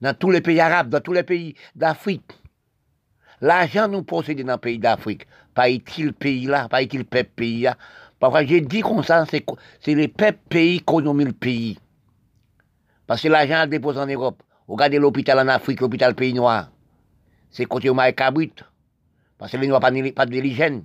[0.02, 2.32] Dans tous les pays arabes, dans tous les pays d'Afrique.
[3.39, 5.28] L'argent nous possède dans les pays d'Afrique.
[5.54, 7.78] Pas est-il pays là, pas est-il peuple pays là.
[8.20, 9.45] Parfois, j'ai dit comme ça, c'est
[9.88, 11.78] les peuples pays ont mis le pays.
[13.08, 14.43] Parce que l'argent dépose en Europe.
[14.68, 16.70] Regardez l'hôpital en Afrique, l'hôpital pays noir.
[17.49, 18.54] C'est côté au Cabrit.
[19.38, 20.84] Parce que les Noirs n'ont pas de l'hygiène.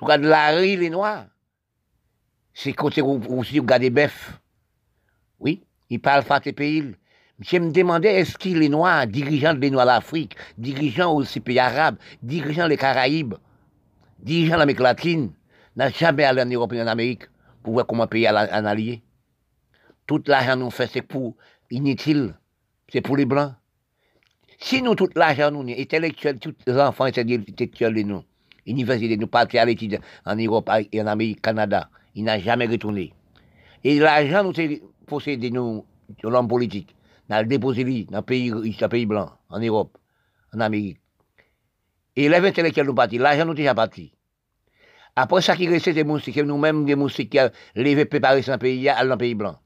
[0.00, 1.26] Regardez la rue, les Noirs,
[2.52, 4.40] c'est côté aussi, regardez bœuf.
[5.38, 6.94] Oui, ils parlent pas ces pays.
[7.40, 11.96] Je me demandais, est-ce qu'il est noir, dirigeant des Noirs d'Afrique, dirigeant aussi pays arabes,
[12.20, 13.34] dirigeant les Caraïbes,
[14.18, 15.32] dirigeant l'Amérique latine,
[15.76, 17.28] n'a jamais allé en Europe et en Amérique
[17.62, 19.02] pour voir comment payer un allié.
[20.08, 21.36] Tout l'argent nous fait, c'est pour
[21.70, 22.34] inutile,
[22.92, 23.52] c'est pour les Blancs.
[24.58, 28.24] Si nous, tout l'argent nous, intellectuels, tous les enfants intellectuels de nous,
[28.66, 33.14] université, nous partir à l'étude en Europe et en Amérique, Canada, il n'a jamais retourné.
[33.84, 34.52] Et l'argent nous
[35.06, 35.84] possédé, nous,
[36.24, 36.96] l'homme politique,
[37.28, 39.98] dans le déposé dans le pays, dans pays blanc, en Europe,
[40.54, 41.00] en Amérique.
[42.16, 44.12] Et les intellectuels nous partis, l'argent nous déjà parti.
[45.14, 47.38] Après ça qui restait des moustiques, nous-mêmes des moustiques qui
[47.74, 49.58] levé préparé dans le pays, dans le pays blanc.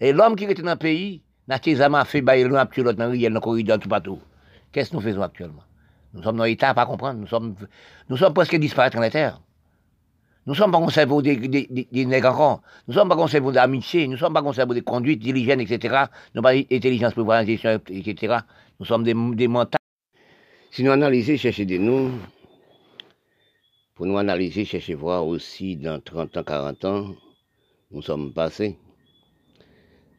[0.00, 3.78] Et l'homme qui était dans le pays, n'a jamais fait bailler l'autre dans le corridor,
[3.78, 4.20] tout partout.
[4.70, 5.62] Qu'est-ce que nous faisons actuellement?
[6.12, 7.20] Nous sommes dans l'état à pas comprendre.
[7.20, 7.54] Nous sommes,
[8.08, 9.40] nous sommes presque disparaître dans la terre.
[10.48, 12.62] Nous ne sommes pas conservés des, des, des, des encore.
[12.86, 14.06] Nous sommes pas conservés d'amitié.
[14.06, 16.06] Nous ne sommes pas conservés des conduites, d'hygiène, etc.
[16.34, 18.38] Nous pas d'intelligence pour voir etc.
[18.80, 19.48] Nous sommes des, des
[20.70, 22.12] Si nous analysons, chercher de nous,
[23.94, 27.14] pour nous analyser, chercher voir aussi dans 30 ans, 40 ans,
[27.90, 28.78] nous sommes passés,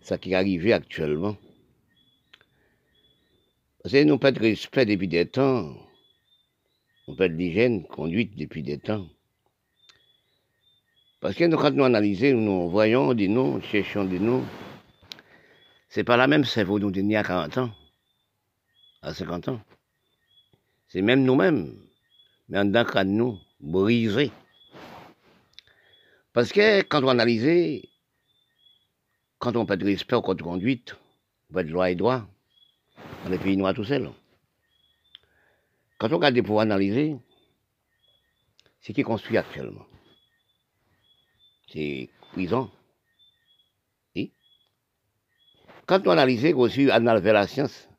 [0.03, 1.37] ce qui est arrivé actuellement.
[3.81, 5.73] Parce que nous perdons respect depuis des temps,
[7.07, 9.07] on perd l'hygiène conduite depuis des temps.
[11.19, 14.45] Parce que nous, quand nous analysons, nous voyons des noms, cherchons des noms,
[15.89, 17.71] c'est pas la même cerveau nous y a 40 ans,
[19.01, 19.61] à 50 ans.
[20.87, 21.75] C'est même nous-mêmes,
[22.47, 24.31] mais en dedans de nous, brisés.
[26.31, 27.81] Parce que quand on analyse,
[29.39, 30.95] quand on perd respect au code de conduite,
[31.49, 32.25] on perd loi et droit,
[33.25, 34.09] dans les pays noirs tout seul.
[35.97, 37.17] Quand on regarde pour analyser,
[38.79, 39.85] ce qui construit actuellement,
[41.71, 42.69] c'est prison.
[45.85, 47.89] Quand on analyse aussi, on a la science,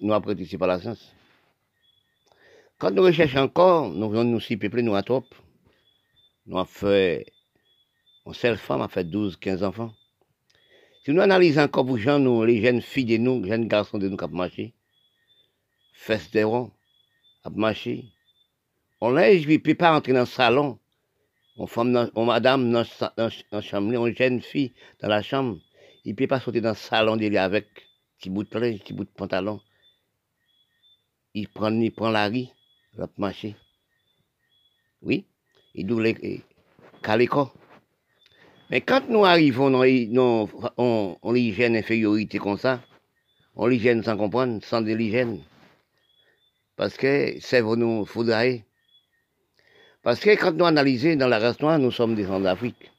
[0.00, 1.14] nous apprécier par la science.
[2.78, 5.24] Quand nous recherchons encore, nous venons nous si peuplés, nous à trop.
[6.46, 7.26] Nous avons fait,
[8.26, 9.94] une seule femme a fait 12, 15 enfants.
[11.04, 13.98] Si nous analysons encore pour gens, nous, les jeunes filles de nous, les jeunes garçons
[13.98, 14.74] de nous qui ont marché,
[15.92, 16.72] festeront,
[17.44, 18.06] à marcher.
[19.00, 20.78] On l'a, je ne peux pas entrer dans le salon.
[21.56, 22.84] On femme, on madame dans,
[23.16, 25.58] dans, la chambre, on jeune fille dans la chambre.
[26.04, 27.66] Il ne peut pas sortir dans le salon d'elle avec
[28.18, 29.60] petit bout de linge, petit bout de pantalon.
[31.34, 32.46] Il prend, il prend la rue,
[32.92, 33.56] il va marcher.
[35.02, 35.26] Oui,
[35.74, 36.42] il doit les
[37.02, 37.50] caléco.
[38.70, 42.80] Mais quand nous arrivons dans, dans, l'hygiène infériorité comme ça,
[43.54, 45.40] on l'hygiène sans comprendre, sans de l'hygiène.
[46.76, 48.64] Parce que c'est nous faudrait.
[50.04, 52.90] Parce que quand nous analysons dans la race noire, nous sommes des gens d'Afrique.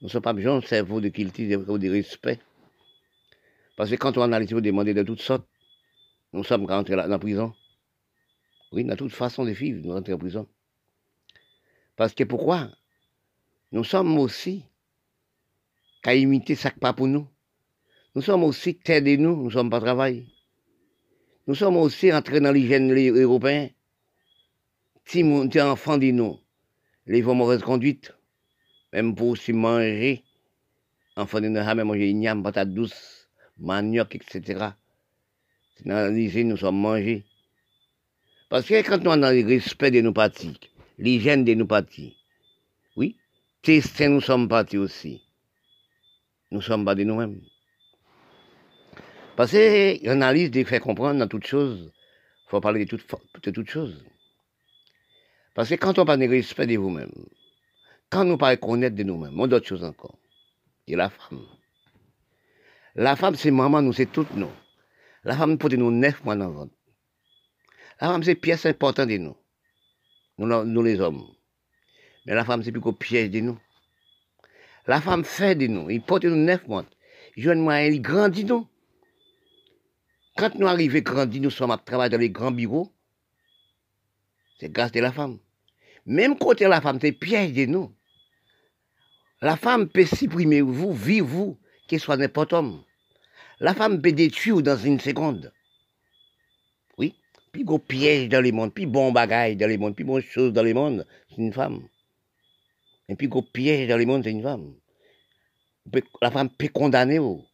[0.00, 2.40] Nous ne sommes pas besoin de cerveau de culture ou de respect.
[3.76, 5.46] Parce que quand on analyse, vous demandez de toutes sortes.
[6.32, 7.54] Nous sommes rentrés dans la prison.
[8.72, 10.48] Oui, dans toute façon de vivre, nous rentrons en prison.
[11.94, 12.68] Parce que pourquoi?
[13.70, 14.64] Nous sommes aussi
[16.02, 17.28] qu'à imiter ça pas pour nous.
[18.16, 20.26] Nous sommes aussi terre de nous, nous ne sommes pas travail.
[21.46, 23.70] Nous sommes aussi entrés dans l'hygiène européen.
[25.06, 26.40] Si mon enfant dit nous,
[27.06, 28.12] les vont mauvaise conduite,
[28.92, 30.24] même pour aussi manger,
[31.16, 33.28] enfant de nous jamais manger igname, patate douce,
[33.58, 34.70] manioc, etc.
[35.84, 37.24] Dans l'hygiène, nous sommes mangés.
[38.48, 40.58] Parce que quand nous avons le respect de nos partis,
[40.98, 42.16] l'hygiène de nos partis,
[42.96, 43.16] oui,
[43.62, 45.22] tester nous sommes partis aussi.
[46.50, 47.40] Nous sommes pas de nous-mêmes.
[49.36, 51.92] Parce que l'analyse de faire comprendre dans toutes choses,
[52.46, 54.04] il faut parler de de toutes choses.
[55.54, 57.12] Parce que quand on parle de respect de vous-même,
[58.10, 60.18] quand nous parlons connaître de nous-mêmes, on d'autres choses encore.
[60.86, 61.46] Et la femme.
[62.96, 64.50] La femme, c'est maman, nous, c'est toutes nous.
[65.24, 66.74] La femme porte nous neuf mois dans ventre.
[68.00, 69.36] La femme, c'est pièce importante de nous.
[70.38, 70.82] nous.
[70.82, 71.24] Les hommes.
[72.26, 73.58] Mais la femme, c'est plus qu'au piège de nous.
[74.86, 75.88] La femme fait de nous.
[75.90, 76.84] Il porte nous neuf mois.
[77.36, 78.68] Jeune moyen, il grandit nous.
[80.36, 82.92] Quand nous arrivons grandis, nous sommes à travailler dans les grands bureaux.
[84.58, 85.38] C'est grâce à la femme.
[86.06, 87.94] Même côté la femme, c'est piège de nous.
[89.40, 92.82] La femme peut supprimer vous, vivre vous, qu'il soit n'importe homme.
[93.60, 95.52] La femme peut détruire dans une seconde.
[96.98, 97.14] Oui.
[97.52, 100.52] Puis gros piège dans le monde, puis bon bagaille dans le monde, puis bonne chose
[100.52, 101.86] dans le monde, c'est une femme.
[103.08, 104.74] Et puis gros piège dans le monde, c'est une femme.
[106.22, 107.44] La femme peut condamner vous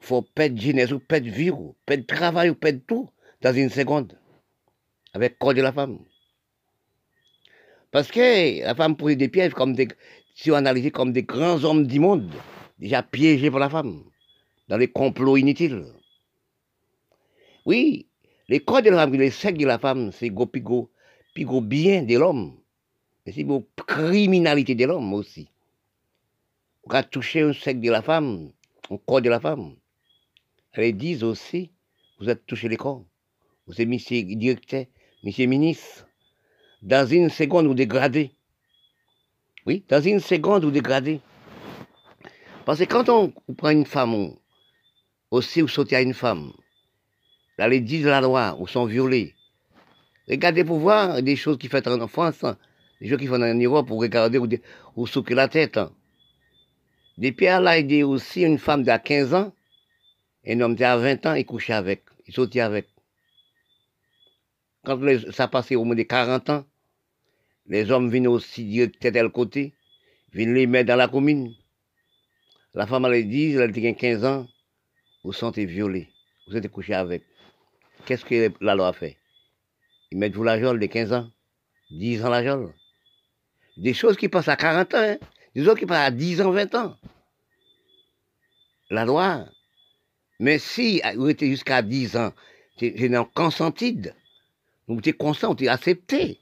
[0.00, 3.10] faut perdre jeunesse ou perdre vie ou perdre travail ou perdre tout
[3.42, 4.18] dans une seconde
[5.12, 5.98] avec le corps de la femme.
[7.90, 9.88] Parce que la femme pose des pièges comme des,
[10.34, 12.30] si on analyse comme des grands hommes du monde,
[12.78, 14.04] déjà piégés pour la femme,
[14.68, 15.86] dans les complots inutiles.
[17.64, 18.06] Oui,
[18.48, 20.90] les corps de la femme, les sexe de la femme, c'est go pigo,
[21.34, 22.58] pigo bien de l'homme.
[23.24, 25.48] Mais c'est une criminalité de l'homme aussi.
[26.84, 28.50] On toucher un sexe de la femme,
[28.90, 29.76] un corps de la femme.
[30.72, 31.70] Elles disent aussi,
[32.18, 33.04] vous êtes touché les corps.
[33.66, 34.84] Vous êtes monsieur directeur,
[35.22, 36.07] monsieur ministre.
[36.82, 38.30] Dans une seconde, vous dégradez.
[39.66, 41.20] Oui, dans une seconde, vous dégradez.
[42.64, 44.34] Parce que quand on, prend une femme,
[45.30, 46.52] aussi vous sautez à une femme,
[47.56, 49.34] là, les disent de la loi, ou sont violés.
[50.28, 52.56] Regardez pour voir des choses qui font en France, hein.
[53.00, 54.46] des choses qui font en Europe, pour regarder ou,
[54.96, 55.78] ou souquer la tête.
[55.78, 55.90] Hein.
[57.16, 59.52] Depuis là, il dit aussi une femme de 15 ans,
[60.46, 62.86] un homme à 20 ans, il couchait avec, il sautait avec.
[64.88, 64.98] Quand
[65.32, 66.64] ça passait au moins de 40 ans,
[67.66, 69.74] les hommes viennent aussi dire de tel côté,
[70.32, 71.54] viennent les mettre dans la commune.
[72.72, 74.48] La femme, elle dit, elle a 15 ans,
[75.24, 76.08] vous sentez violé,
[76.46, 77.22] vous êtes couché avec.
[78.06, 79.18] qu'est-ce que la loi fait?
[80.10, 81.30] Ils mettent vous la geôle de 15 ans,
[81.90, 82.72] 10 ans la geôle.
[83.76, 85.18] Des choses qui passent à 40 ans, hein?
[85.54, 86.96] des autres qui passent à 10 ans, 20 ans.
[88.88, 89.44] La loi.
[90.40, 92.32] Mais si vous étiez jusqu'à 10 ans,
[92.78, 94.14] c'est non consentide.
[94.88, 96.40] Vous étiez consent, vous étiez accepté.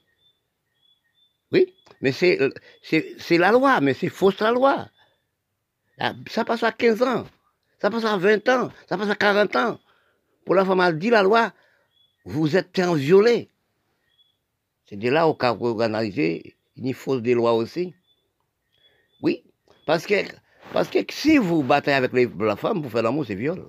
[1.51, 2.39] Oui, mais c'est
[3.31, 4.89] la loi, mais c'est fausse la loi.
[5.99, 7.25] Ah, ça passe à 15 ans,
[7.79, 9.79] ça passe à 20 ans, ça passe à 40 ans.
[10.45, 11.51] Pour la femme, elle dit la loi,
[12.25, 13.49] vous êtes un violé.
[14.85, 17.93] C'est de là au cas où vous analysez, il faut des lois aussi.
[19.21, 19.43] Oui,
[19.85, 20.15] parce que,
[20.71, 23.65] parce que si vous battez avec la femme pour faire l'amour, c'est viol.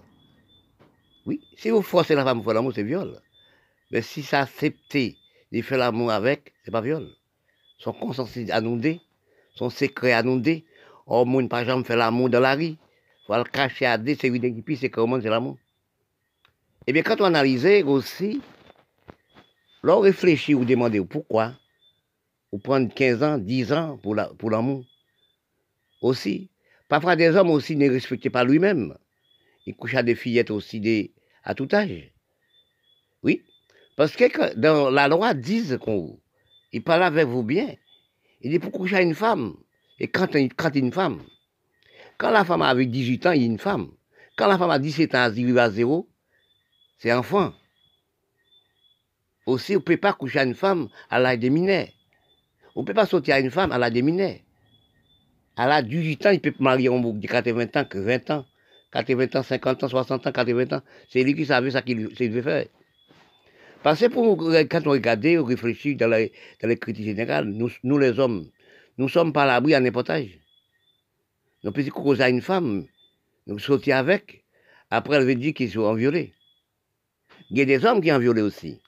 [1.27, 3.21] Oui, si vous forcez la femme pour faire l'amour, c'est viol.
[3.91, 5.17] Mais si ça accepté
[5.53, 7.09] de faire l'amour avec, c'est pas viol.
[7.79, 9.01] Son consensus annoncé,
[9.55, 10.65] son secret annoncé,
[11.11, 12.77] Oh, moun par exemple fait l'amour dans la rue.
[13.27, 15.57] Faut le cacher à c'est une qui c'est comment c'est l'amour.
[16.87, 18.43] Eh bien, quand on analyse aussi,
[19.83, 21.55] l'on réfléchit ou demande pourquoi,
[22.53, 24.85] ou prendre 15 ans, 10 ans pour l'amour.
[26.03, 26.51] aussi.
[26.89, 28.97] Parfois, des hommes aussi ne respectent pas lui-même.
[29.67, 31.13] Ils couchent à des fillettes aussi
[31.45, 32.13] à tout âge.
[33.23, 33.43] Oui.
[33.99, 36.21] Parce que dans la loi, disent qu'on
[36.73, 37.75] il parle avec vous bien.
[38.43, 39.57] Il dit pour coucher à une femme,
[39.99, 41.21] et quand, quand une femme,
[42.17, 43.91] quand la femme a 18 ans, il y a une femme.
[44.37, 46.09] Quand la femme a 17 ans, elle arrive à zéro,
[46.99, 47.53] c'est enfant.
[49.47, 51.89] Aussi, on ne peut pas coucher à une femme à l'âge des mineurs.
[52.77, 54.37] On ne peut pas sortir à une femme à l'âge des mineurs.
[55.57, 58.31] À l'âge de 18 ans, il peut marier en boucle de 80 ans que 20
[58.31, 58.47] ans.
[58.93, 60.83] 80 ans, 50 ans, 60 ans, 80 ans.
[61.09, 62.67] C'est lui qui savait ça qu'il devait faire.
[63.83, 64.07] Parce que
[64.65, 68.49] quand on regarde, on réfléchit dans les, dans les critiques générales, nous, nous les hommes,
[68.99, 70.39] nous ne sommes pas à l'abri à n'importe âge.
[71.63, 72.87] Nous pouvons causer à une femme,
[73.47, 74.45] nous sortir avec,
[74.91, 76.33] après elle veut dire qu'ils sont violés.
[77.51, 78.81] Il y a des hommes qui ont violé aussi.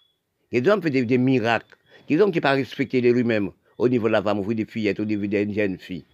[0.51, 1.77] Il y a des hommes qui font des, miracles.
[2.09, 4.39] Il y a des hommes qui ne pas respecté lui-même au niveau de la femme,
[4.39, 6.05] au niveau des fillettes, au niveau des jeunes filles.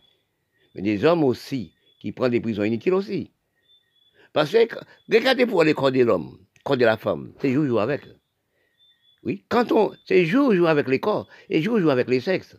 [0.74, 3.30] Mais des hommes aussi qui prennent des prisons inutiles aussi.
[4.32, 4.76] Parce que,
[5.10, 8.02] regardez pour les corps de l'homme, corps de la femme, c'est jour avec.
[9.26, 12.56] Oui, quand on, c'est jour jour avec les corps, et jour jour avec les sexes.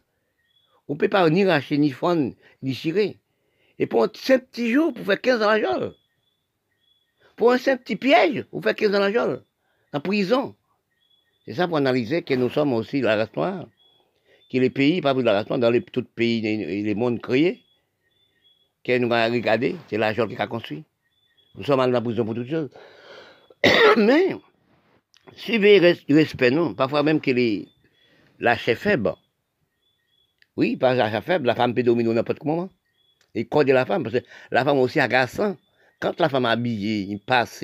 [0.89, 3.19] On ne peut pas ni racheter, ni fondre, ni tirer.
[3.79, 5.95] Et pour un simple petit jour, pour faire 15 ans la jolle.
[7.37, 9.43] Pour un simple petit piège, vous faites 15 ans la jolle.
[9.93, 10.57] En prison.
[11.45, 13.67] C'est ça pour analyser que nous sommes aussi la race noire.
[14.51, 17.21] Que les pays, pas de la race noire, dans les tout pays, les, les mondes
[17.21, 17.63] créés,
[18.83, 20.83] que nous avons regardé, c'est la jolle qui a construit.
[21.55, 22.71] Nous sommes dans la prison pour toutes choses.
[23.97, 24.35] Mais,
[25.35, 26.73] suivez le respect, non.
[26.73, 27.67] Parfois même que les,
[28.39, 29.13] la chef faible,
[30.57, 32.69] oui, par la faible, la femme peut dominer n'importe quel moment.
[33.35, 35.55] Et de la femme, parce que la femme aussi agaçant.
[35.99, 37.63] Quand la femme est habillée, il passe,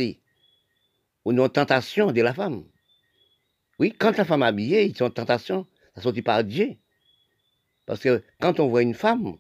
[1.26, 2.64] ou une tentation de la femme.
[3.80, 6.78] Oui, quand la femme est habillée, ils sont tentation, ça sortit par Dieu.
[7.86, 9.36] Parce que quand on voit une femme,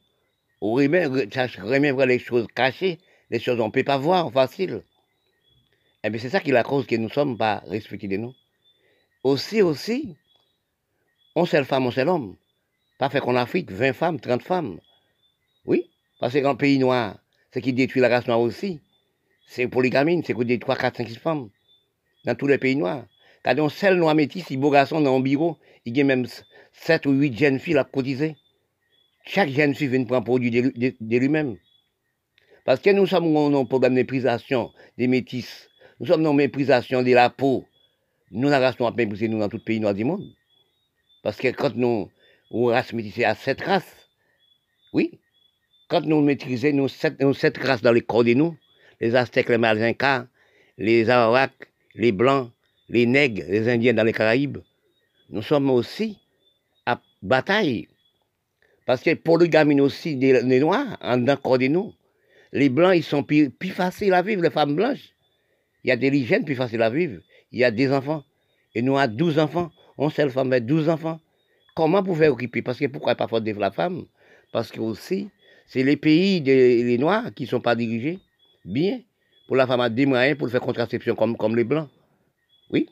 [0.61, 2.99] on remet, remet les choses cachées,
[3.29, 4.83] les choses qu'on ne peut pas voir facile.
[6.03, 8.17] Eh bien, c'est ça qui est la cause que nous ne sommes pas respectés de
[8.17, 8.33] nous.
[9.23, 10.17] Aussi, aussi,
[11.35, 12.35] on sait le femme, on sait l'homme.
[12.97, 14.79] Pas fait qu'en Afrique, 20 femmes, 30 femmes.
[15.65, 15.89] Oui,
[16.19, 17.17] parce que dans le pays noir,
[17.53, 18.81] ce qui détruit la race noire aussi,
[19.47, 21.49] c'est polygamine, c'est qu'on détruit 3, 4, 5, 6 femmes.
[22.25, 23.05] Dans tous les pays noirs.
[23.43, 26.25] Quand on seul noir métis, si beau garçon dans un bureau, il y a même
[26.71, 28.35] 7 ou 8 jeunes filles à cotiser.
[29.25, 31.57] Chaque jeune fille vient prendre produit de, lui-même.
[32.65, 35.69] Parce que nous sommes dans un problème de méprisation des métis.
[36.03, 37.63] Nous sommes dans méprisation de la peau.
[38.29, 40.35] Nous, la race noire, méprisée nous dans tout pays noir du monde.
[41.21, 42.11] Parce que quand nous,
[42.51, 44.09] ou race métissée à sept races.
[44.91, 45.21] Oui.
[45.87, 48.57] Quand nous maîtrisons nos sept, nos sept races dans les corps de nous,
[48.99, 50.27] les Aztèques, les Malinkas,
[50.77, 52.51] les Arawaks, les Blancs,
[52.89, 54.57] les Nègres, les Indiens dans les Caraïbes,
[55.29, 56.19] nous sommes aussi
[56.85, 57.87] à bataille.
[58.85, 61.93] Parce que pour le gamin aussi des, Noirs, en dans le corps de nous,
[62.51, 65.12] les Blancs, ils sont plus, faciles à vivre, les femmes blanches.
[65.83, 67.21] Il y a des hygiènes plus faciles à vivre.
[67.51, 68.23] Il y a des enfants.
[68.75, 69.71] Et nous, avons 12 enfants.
[69.97, 71.19] On sait le femme avec 12 enfants.
[71.75, 72.61] Comment pouvez occuper?
[72.61, 74.05] Parce que pourquoi pas de la femme?
[74.51, 75.29] Parce que aussi,
[75.67, 78.19] c'est les pays des Noirs qui ne sont pas dirigés
[78.65, 79.01] bien.
[79.47, 81.89] Pour la femme a des moyens pour faire contraception comme, les Blancs.
[82.69, 82.89] Oui.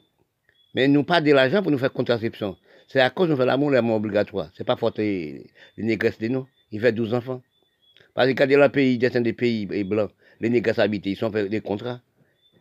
[0.75, 2.57] Mais nous pas de l'argent pour nous faire contraception.
[2.87, 4.49] C'est à cause de fait l'amour, l'amour obligatoire.
[4.55, 6.47] C'est pas faute les, négresses de nous.
[6.71, 7.41] Ils font 12 enfants.
[8.13, 10.11] Parce que quand il y a pays, des pays blancs,
[10.41, 12.01] les négresses habitent, ils sont fait des contrats,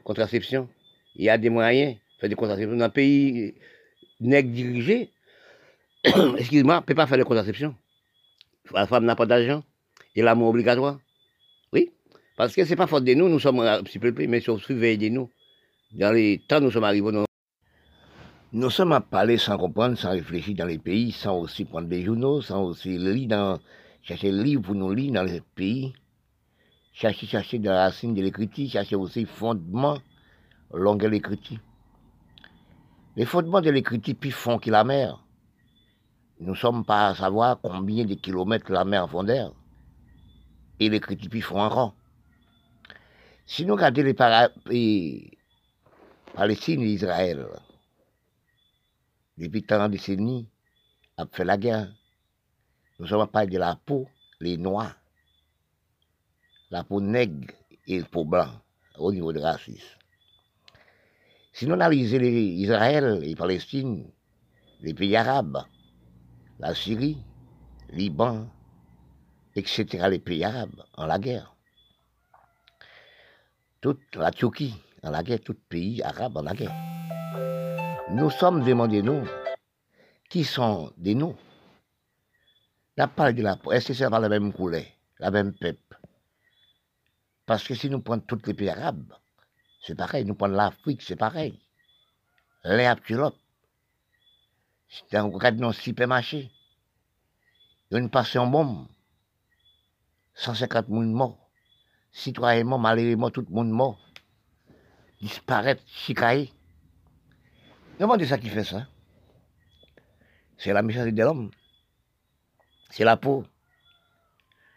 [0.04, 0.68] contraception.
[1.16, 2.76] Il y a des moyens, faire des contraceptions.
[2.76, 3.54] Dans un pays
[4.20, 5.10] nègre dirigé,
[6.38, 7.74] excuse-moi, ne peut pas faire la contraception.
[8.72, 9.62] La femme n'a pas d'argent.
[10.14, 10.98] Et l'amour obligatoire.
[11.72, 11.90] Oui.
[12.36, 14.40] Parce que ce n'est pas faute de nous, nous sommes un petit peu plus, mais
[14.40, 15.30] surtout veille de nous.
[15.92, 17.10] Dans les temps, nous sommes arrivés.
[18.52, 22.02] Nous sommes à parler sans comprendre, sans réfléchir dans les pays, sans aussi prendre des
[22.02, 23.60] journaux, sans aussi lire dans,
[24.02, 25.92] chercher le livre pour nous lire dans les pays,
[27.00, 29.98] chercher, chercher dans la racine de l'écriture, chercher aussi fondement,
[30.72, 31.58] longueur de l'écriture.
[33.16, 35.24] Les fondements de l'écriture plus fond que la mer.
[36.40, 39.52] Nous ne sommes pas à savoir combien de kilomètres la mer en d'air.
[40.78, 41.94] Et l'écriture plus fond encore.
[43.46, 44.02] Si nous regardons
[44.66, 45.38] les,
[46.34, 47.46] Palestine et Israël,
[49.38, 50.48] depuis tant de décennies,
[51.16, 51.92] a fait la guerre.
[52.98, 54.06] Nous sommes pas de la peau,
[54.38, 54.99] les noirs,
[56.70, 57.54] la peau nègre
[57.86, 58.50] et la peau blanc
[58.98, 59.98] au niveau de racisme.
[61.52, 64.10] Si nous analysons Israël et Palestine,
[64.80, 65.64] les pays arabes,
[66.58, 67.18] la Syrie,
[67.90, 68.48] Liban,
[69.56, 71.54] etc., les pays arabes en la guerre,
[73.80, 76.74] toute la Turquie en la guerre, tout pays arabe en la guerre.
[78.10, 79.24] Nous sommes demandés, nous,
[80.28, 81.36] qui sont des nous
[82.96, 84.84] La parole de la est-ce que c'est la même couleur,
[85.18, 85.99] la même peuple?
[87.50, 89.12] Parce que si nous prenons tous les pays arabes,
[89.82, 90.24] c'est pareil.
[90.24, 91.58] Nous prenons l'Afrique, c'est pareil.
[92.62, 93.36] L'autre.
[94.88, 96.48] C'est un cas de supermarché.
[97.90, 98.86] Il y a une passion bombe.
[100.34, 101.50] 150 000 morts.
[102.12, 103.98] Citoyens morts, malheureusement, tout le monde mort
[105.20, 106.52] disparaître, chicailler.
[107.98, 108.86] Demandez ça qui fait ça.
[110.56, 111.50] C'est la méchanceté de l'homme.
[112.90, 113.44] C'est la peau.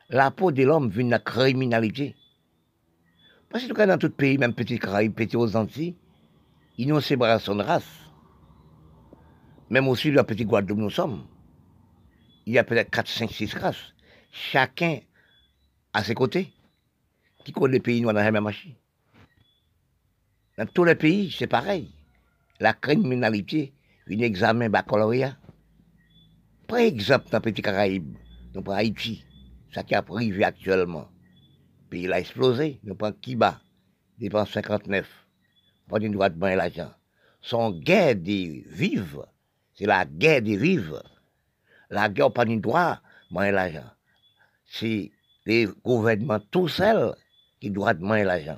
[0.10, 2.16] La peau de l'homme vient de la criminalité.
[3.54, 5.96] Parce que dans tout pays, même petit Caraïbes, petit aux Antilles,
[6.80, 8.10] ils ont séparation de race.
[9.70, 11.28] Même aussi, la petite Guadeloupe, nous sommes.
[12.48, 13.94] Il y a peut-être 4, 5, 6 races.
[14.32, 14.98] Chacun
[15.94, 16.52] à ses côtés.
[17.46, 18.74] Qui connaît les pays noirs dans la même machine.
[20.58, 21.92] Dans tous les pays, c'est pareil.
[22.60, 23.72] La criminalité,
[24.10, 25.38] un examen baccalauréat.
[26.68, 27.62] Par exemple, dans Petit
[28.56, 29.24] nous prenons Haïti,
[29.72, 31.13] ça qui a privé actuellement.
[31.94, 33.62] Pays a explosé, nous prenons Kiba,
[34.18, 35.08] dépense 59.
[35.88, 36.92] Pas du droit de l'argent.
[37.40, 39.28] Son guerre des vivres,
[39.76, 41.04] c'est la guerre des vivres.
[41.92, 43.92] La guerre pas du droit de l'argent.
[44.66, 45.12] C'est
[45.46, 47.14] les gouvernements tout seuls
[47.60, 48.58] qui doivent demander l'argent.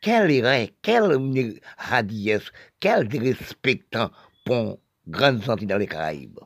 [0.00, 2.50] Quel irait, quel radiesse,
[2.80, 4.10] quel respectant
[4.44, 6.40] pour grandes Antilles dans les Caraïbes.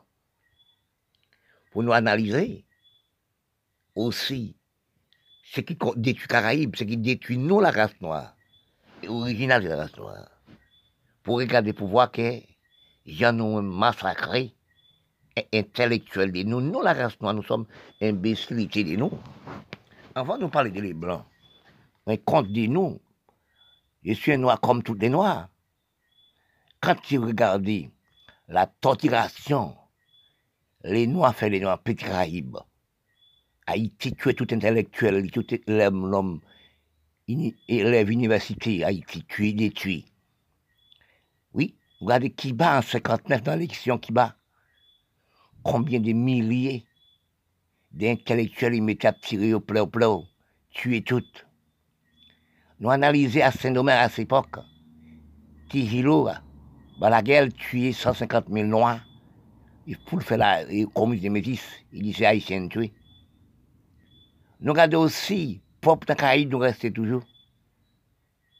[1.70, 2.66] Pour nous analyser
[3.94, 4.56] aussi
[5.54, 8.34] ce qui détruit Caraïbes, ce qui détruit nous la race noire,
[9.02, 10.28] l'original de la race noire.
[11.22, 12.40] Pour regarder, pour voir que
[13.04, 14.54] gens nous massacrés,
[15.52, 17.66] intellectuels de nous, nous la race noire, nous sommes
[18.00, 19.10] imbécilités de nous.
[20.14, 21.24] Avant de nous parler des blancs,
[22.06, 22.98] mais compte de nous,
[24.02, 25.48] je suis un noir comme tous les noirs.
[26.80, 27.68] Quand tu regardes
[28.48, 29.76] la torturation,
[30.82, 32.56] les noirs font les noirs petits Caraïbes.
[33.66, 36.40] Haïti tue tout intellectuel, tout l'homme,
[37.68, 40.06] élève université, Haïti tue, détruit.
[41.54, 44.36] Oui, regardez qui bat en 59 dans l'élection qui bat?
[45.62, 46.84] Combien de milliers
[47.92, 50.24] d'intellectuels à tirer au pleu, au
[50.70, 51.46] tuer toutes.
[52.80, 54.56] Nous analysons à Saint-Domingue à cette époque.
[55.68, 56.28] Tijilo,
[57.00, 59.00] la guerre tué 150 000 Noirs.
[59.86, 61.62] Il faut faire la communauté métis.
[61.92, 62.92] Il dit c'est haïtien tué.
[64.62, 67.24] Nous regardons aussi, peuple dans les Caraïbes, nous restons toujours.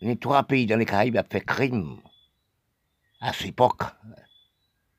[0.03, 1.97] Les trois pays dans les Caraïbes ont fait crime
[3.21, 3.83] à cette époque.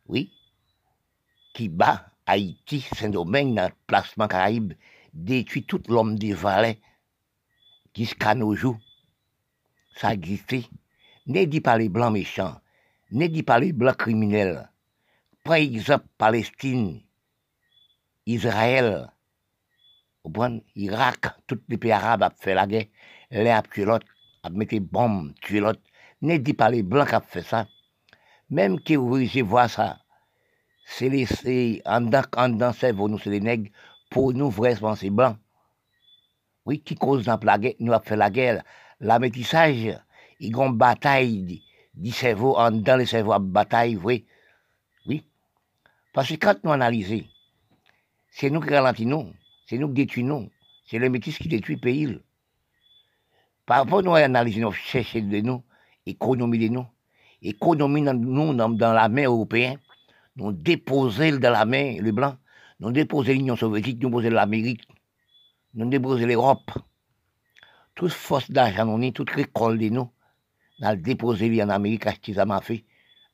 [0.07, 0.31] Oui.
[1.53, 4.73] Qui bat Haïti, Saint-Domingue, dans le placement Caraïbe,
[5.13, 6.79] détruit tout l'homme des valets
[7.93, 8.79] jusqu'à nos jours
[9.95, 10.65] ça existait.
[11.27, 12.59] Ne dit pas les blancs méchants,
[13.11, 14.69] ne dit pas les blancs criminels.
[15.43, 17.01] Par exemple, Palestine,
[18.25, 19.11] Israël,
[20.75, 22.85] Irak, tous les pays arabes ont fait la guerre,
[23.31, 24.07] l'un a tué l'autre,
[24.43, 25.81] a mis des bombes, tué l'autre.
[26.21, 27.67] Ne dit pas les blancs qui ont fait ça.
[28.49, 29.99] Même vous voyez voir ça,
[30.85, 33.69] c'est les, en dans, en cerveau, nous, c'est les nègres,
[34.09, 35.37] pour nous, vraiment, c'est blanc.
[36.65, 38.63] Oui, qui cause dans la guerre, nous avons fait la guerre
[39.03, 39.75] la métissage,
[40.39, 41.61] il y a une bataille
[41.93, 44.25] du cerveau, dans le cerveau, bataille, oui.
[45.05, 45.25] Oui.
[46.13, 47.25] Parce que quand nous analysons,
[48.31, 49.33] c'est nous qui ralentissons,
[49.65, 50.49] c'est nous qui détruisons,
[50.85, 52.19] c'est le métis qui détruit le pays.
[53.65, 55.63] Par rapport à nous analyser, nous cherchons de nous,
[56.05, 56.85] économie de nous,
[57.41, 59.79] économie dans, nous dans, la main européenne,
[60.35, 62.35] nous déposer dans la main le blanc,
[62.79, 64.87] nous déposer l'Union soviétique, nous déposer l'Amérique,
[65.73, 66.71] nous déposer l'Europe.
[67.95, 70.09] Toute force d'argent, on toute récolte de nous,
[70.79, 72.83] on a déposé en Amérique, acheté ça m'a fait,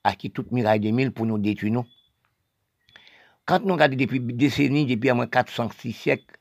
[0.03, 1.85] acheter toute miraille des mille pour nous détruire nous.
[3.49, 6.37] Quand nous regardons depuis des décennies, depuis moins 400, 6 siècles,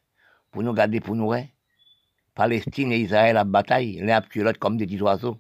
[0.50, 1.32] pour nous garder pour nous,
[2.34, 5.38] Palestine et Israël la bataille, l'un a tué l'autre comme des petits oiseaux,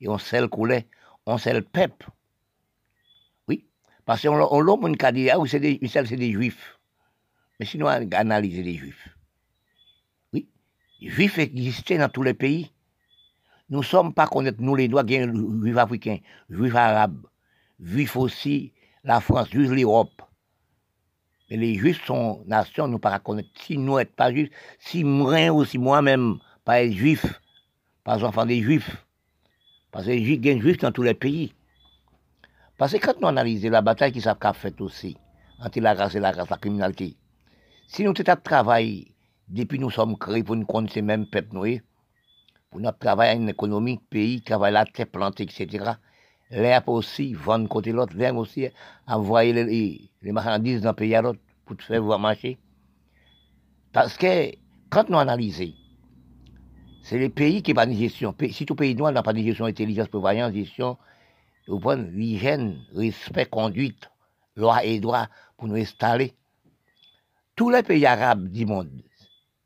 [0.00, 0.86] et on sait le couler,
[1.26, 2.08] on sait le peuple.
[3.48, 3.66] Oui,
[4.04, 6.78] parce qu'on on l'a dit, ah, c'est des, c'est des juifs.
[7.58, 9.08] Mais sinon, analyser les juifs.
[10.32, 10.48] Oui,
[11.00, 12.70] les juifs existaient dans tous les pays.
[13.70, 17.26] Nous ne sommes pas connaître, nous les doigts, juifs africains, juifs arabes,
[17.80, 20.22] juifs aussi la France, juifs l'Europe.
[21.50, 23.48] Mais les juifs sont nation, nous pas connaître.
[23.54, 27.24] Si nous n'êtes pas juifs, si moi aussi moi-même, pas être juif,
[28.04, 29.04] pas enfant des juifs.
[29.90, 31.54] Parce que a des juifs dans tous les pays.
[32.76, 35.16] Parce que quand nous analysons la bataille qui s'est faite aussi,
[35.58, 37.16] entre la race et la race, la criminalité,
[37.88, 39.14] si nous avons travail,
[39.48, 41.80] depuis nous sommes créés pour nous connaître ces mêmes peuples, nous,
[42.70, 45.92] pour notre travail à une économie, pays, travail la terre plantée, etc.,
[46.50, 48.68] l'air aussi, vendre côté l'autre, l'air aussi,
[49.06, 52.58] envoyer les, les, marchandises d'un pays à l'autre pour te faire voir marcher.
[53.92, 54.52] Parce que
[54.90, 55.72] quand nous analysons,
[57.02, 58.34] c'est les pays qui n'ont pas de gestion.
[58.50, 60.98] Si tout pays noir n'a pas de gestion, intelligence, prévoyance, gestion,
[61.66, 64.10] vous prenez l'hygiène, respect, conduite,
[64.56, 66.34] loi et droit pour nous installer.
[67.54, 69.02] Tous les pays arabes du monde,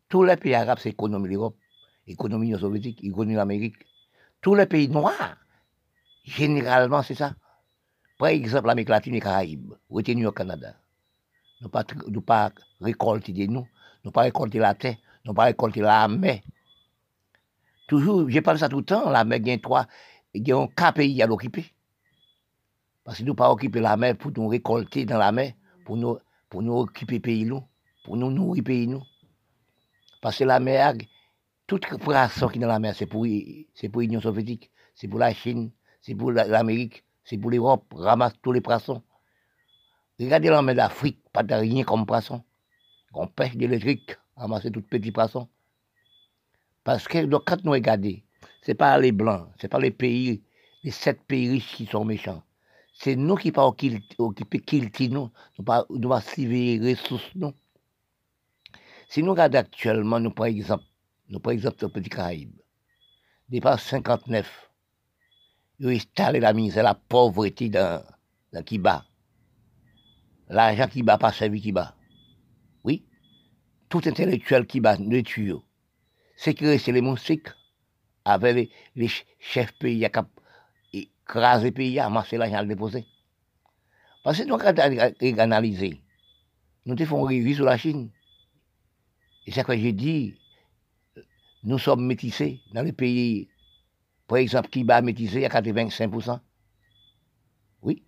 [0.09, 1.57] tous les pays arabes, c'est l'économie de l'Europe,
[2.07, 3.76] l'économie soviétique, l'économie de l'Amérique.
[4.41, 5.37] Tous les pays noirs,
[6.25, 7.35] Généralement, c'est ça.
[8.18, 10.77] Par exemple, l'Amérique latine et Caraïbes, retenus au Canada.
[11.61, 13.66] Nous pas, nous pas récolter de nous,
[14.05, 16.41] nous pas récolter la terre, nous pas récolter la mer.
[17.89, 19.87] Toujours, je parle ça tout le temps, la mer, a trois,
[20.35, 21.66] il y a quatre pays à l'occuper.
[23.05, 25.55] Parce que nous pas occuper la mer pour nous récolter dans la mer,
[25.85, 26.18] pour nous,
[26.49, 27.64] pour nous occuper pays nous,
[28.05, 29.03] pour nous nourrir pays nous.
[30.20, 30.95] Parce que la mer,
[31.66, 33.27] toute poisson qui est dans la mer, c'est pour,
[33.75, 38.34] c'est pour l'Union soviétique, c'est pour la Chine, c'est pour l'Amérique, c'est pour l'Europe, ramasse
[38.42, 39.03] tous les poissons.
[40.20, 42.42] Regardez la mer d'Afrique, pas de rien comme poisson.
[43.14, 45.48] On pêche d'électrique, ramasser tous les petits poissons.
[46.84, 48.20] Parce que donc, quand nous regardons,
[48.62, 50.42] ce n'est pas les Blancs, ce n'est pas les pays,
[50.82, 52.42] les sept pays riches qui sont méchants.
[52.94, 57.32] C'est nous qui pas occupés qui nous, nous pas nous pas les ressources.
[59.09, 60.84] Si nous regardons actuellement, nous par exemple,
[61.28, 62.61] nous par exemple le Petit Caraïbe,
[63.48, 64.72] depuis 59,
[65.83, 68.05] ils ont installé la misère, la pauvreté dans,
[68.53, 69.05] dans Kiba.
[70.49, 71.97] L'argent qui bat pas servi qui bat.
[72.85, 73.05] Oui.
[73.89, 75.55] Tout intellectuel qui bat ne tue.
[76.37, 77.49] C'est que c'est les moustiques
[78.24, 79.11] avec les,
[79.41, 80.07] chefs pays
[80.93, 83.05] qui écrasé les pays, amasser l'argent à le déposer.
[84.22, 86.01] Parce que nous avons analysé.
[86.87, 88.11] Nous avons révisé sur la Chine.
[89.47, 90.37] Et c'est ce que j'ai dit.
[91.64, 93.49] Nous sommes métissés dans les pays
[94.27, 96.41] par exemple, qui bat métissé à 85%.
[97.83, 98.03] Oui.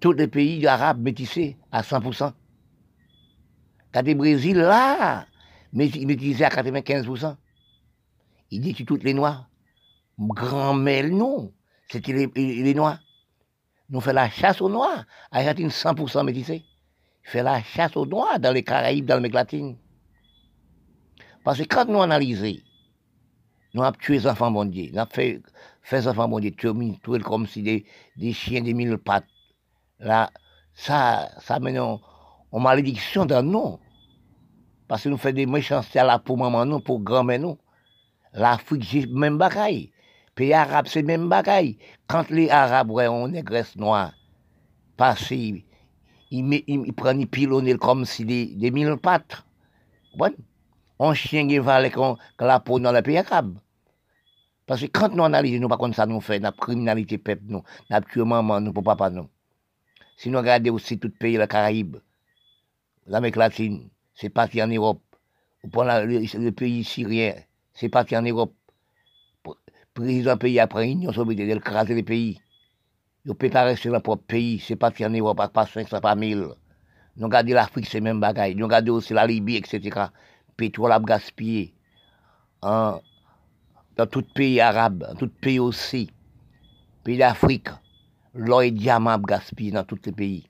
[0.00, 2.32] Tous les pays arabes métissés à 100%.
[3.92, 5.26] Quand le Brésil, là,
[5.72, 7.36] métissé à 95%.
[8.50, 9.48] Il dit que toutes les Noirs.
[10.18, 11.52] Grand-mère, non.
[11.88, 12.98] C'était les, Noirs.
[13.88, 15.04] Nous faisons la chasse aux Noirs.
[15.30, 16.64] Argentine 100% métissé.
[17.22, 19.76] Fait la chasse aux Noirs dans les Caraïbes, dans l'Amérique latine.
[21.44, 22.60] Parce que quand nous analysons
[23.74, 24.64] nous avons tué les enfants bon.
[24.64, 25.40] Nous avons fait,
[25.82, 27.84] fait les enfants bon Dieu, tué comme si des,
[28.16, 29.26] des chiens des mille pattes.
[29.98, 30.30] Là,
[30.74, 32.00] ça, ça mène en,
[32.52, 33.78] malédiction dans nous.
[34.88, 37.58] Parce que nous faisons des méchancetés là pour maman nous, pour grand-mère nous.
[38.32, 39.92] L'Afrique, c'est même bagaille.
[40.34, 41.78] Pays arabe, c'est même bagaille.
[42.06, 44.12] Quand les Arabes, ouais, on est noire,
[44.96, 45.64] parce ils,
[46.96, 49.44] prennent, ils comme si des, des mille pattes.
[50.16, 50.32] Bon
[51.02, 51.94] on chien qui va avec
[52.38, 53.58] la peau dans le pays arabe.
[54.66, 58.06] Parce que quand nous analysons, nous, pas ça nous fait, notre criminalité peuple nous, notre
[58.06, 59.28] tué maman nous, pour papa nous.
[60.18, 61.96] Si nous regardons aussi tout le pays, la Caraïbe,
[63.06, 65.00] l'Amérique latine, c'est parti en Europe.
[65.64, 67.34] Ou pour le, pays syrien,
[67.72, 68.54] c'est parti en Europe.
[69.46, 69.52] Le
[69.94, 72.38] président pays après l'Union soviétique, il écraser les pays.
[73.24, 76.14] Il ne pas rester dans leur propre pays, c'est parti en Europe, pas 500, pas
[76.14, 76.46] 1000.
[77.16, 78.54] Nous regardons l'Afrique, c'est même bagaille.
[78.54, 80.08] Nous regardons aussi la Libye, etc
[80.60, 81.72] pétrole a gaspillé
[82.62, 86.10] dans tout pays arabe, dans tout pays aussi,
[87.02, 87.68] pays d'Afrique,
[88.34, 90.46] l'or et diamant a gaspillé dans tous les pays.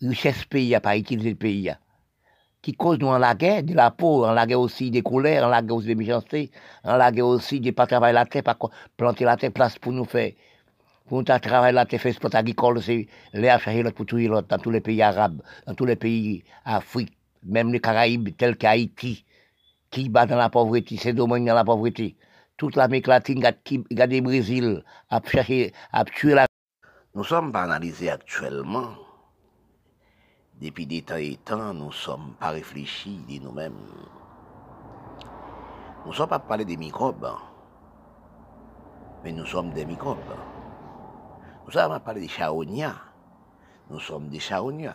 [0.00, 1.72] Richesse pays a pas utilisé le pays.
[2.62, 5.44] Qui cause nous en la guerre, de la peau, en la guerre aussi des couleurs,
[5.44, 6.50] en la guerre aussi des méchancetés,
[6.84, 8.56] en la guerre aussi de pas travailler la terre, pas
[8.96, 10.32] planter la terre, place pour nous faire.
[11.06, 14.58] Pour nous travailler la terre, faire sport agricole, c'est chercher l'autre pour tout l'autre, dans
[14.58, 17.12] tous les pays arabes, dans tous les pays Afrique
[17.44, 19.24] même les Caraïbes, tels qu'Haïti,
[19.90, 22.16] qui bat dans la pauvreté, c'est domaine dans la pauvreté.
[22.56, 23.44] toute l'Amérique latine,
[23.90, 26.46] regardez Brésil, à chercher, à tuer la...
[27.14, 28.94] Nous sommes pas analysés actuellement.
[30.60, 33.74] Depuis des temps et temps, nous ne sommes pas réfléchis de nous-mêmes.
[36.04, 37.28] Nous ne sommes pas parler des microbes,
[39.24, 40.18] mais nous sommes des microbes.
[41.66, 43.00] Nous sommes pas parler des charognats,
[43.90, 44.94] nous sommes des charognats.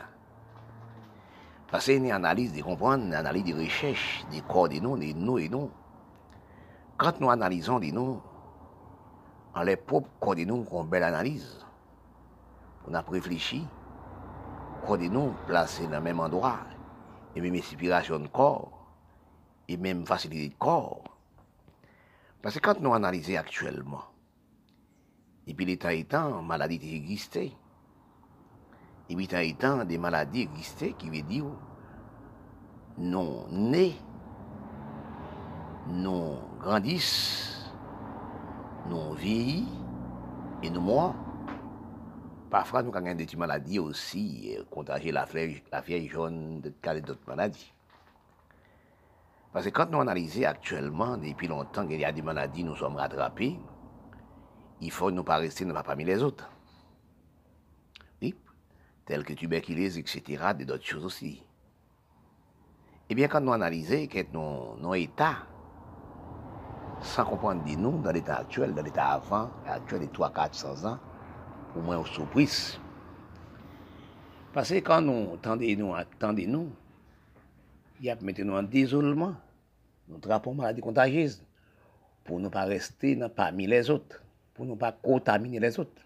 [1.72, 5.14] Parce que une analyse de comprendre, une analyse de recherche des corps de nous, de
[5.14, 5.70] nous et nous.
[6.98, 8.22] Quand nous analysons de nous,
[9.54, 11.66] en les propres corps de nous, une belle analyse
[12.90, 13.66] on a réfléchi,
[14.86, 16.60] qu'on nous placer dans le même endroit,
[17.36, 18.72] et même inspiration de corps,
[19.68, 21.04] et même facilité de corps.
[22.41, 24.04] Parce que quand nous analysons actuellement,
[25.46, 27.52] depuis l'état étant, maladie existait.
[29.10, 31.45] Et puis, étant, des maladies existaient qui veut dire
[32.98, 33.95] non nés,
[35.88, 37.72] non grandissent,
[38.88, 39.68] non vieillis
[40.61, 41.15] et nous morts.
[42.49, 47.72] Parfois, nous avons des maladies aussi, euh, contagier la fièvre, la jaune, d'autres maladies.
[49.53, 52.95] Parce que quand nous analysons actuellement, depuis longtemps qu'il y a des maladies, nous sommes
[52.95, 53.60] rattrapés,
[54.81, 56.49] il faut nous pas rester parmi les autres.
[59.10, 61.41] Tels que tuberculose, etc., et d'autres choses aussi.
[63.10, 65.48] Eh bien, quand nous analysons nos, nos états,
[67.02, 70.99] sans comprendre de nous, dans l'état actuel, dans l'état avant, actuel de 300-400 ans,
[71.76, 72.80] au moins aux surprises.
[74.53, 76.69] Parce que quand nous attendez-nous, attendez-nous,
[77.99, 79.34] il y a maintenant un désolement.
[80.07, 81.44] Nous trappons maladie contagieuse
[82.26, 84.22] pour ne pas rester parmi les autres,
[84.53, 85.99] pour ne pas contaminer les autres.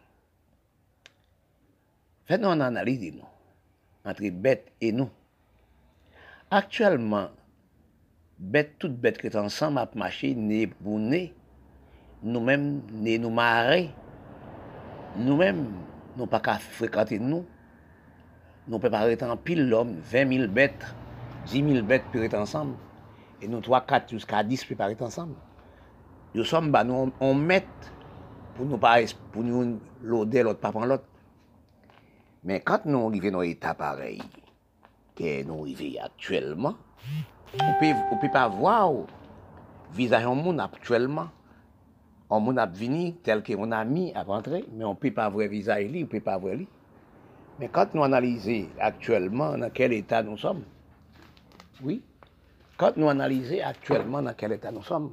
[2.26, 3.26] Faites-nous une analyse nous,
[4.06, 5.10] entre bêtes et nous.
[6.50, 7.30] Actuellement,
[8.40, 11.34] bêtes, toutes bêtes qui sont ensemble à marcher, nez pour nez,
[12.22, 13.90] nous-mêmes, nez nous marrer,
[15.18, 15.68] nous-mêmes,
[16.18, 17.46] nous pas qu'à fréquenter nous.
[18.68, 20.86] Nous arrêter en pile l'homme, 20 000 bêtes,
[21.48, 22.76] 10 000 bêtes pour être ensemble.
[23.42, 25.36] Et nous 3, 4 jusqu'à 10 pour être ensemble.
[26.34, 29.00] Nous sommes, bah, nous, pour nous pas,
[29.34, 31.04] pour nous l'auder l'autre, pas prendre l'autre.
[32.46, 34.22] Mais quand nous arrivons dans un état pareil,
[35.16, 36.76] que nous arrivons actuellement,
[37.60, 38.92] on ne peut pas voir
[39.94, 41.30] visage du monde actuellement.
[42.30, 45.86] On vini tel que mon ami a rentré, mais on ne peut pas voir visage
[45.88, 46.68] on ne peut pas voir lui.
[47.60, 50.64] Mais quand nous analysons actuellement dans quel état nous sommes,
[51.84, 52.02] oui,
[52.76, 55.12] quand nous analysons actuellement dans quel état nous sommes,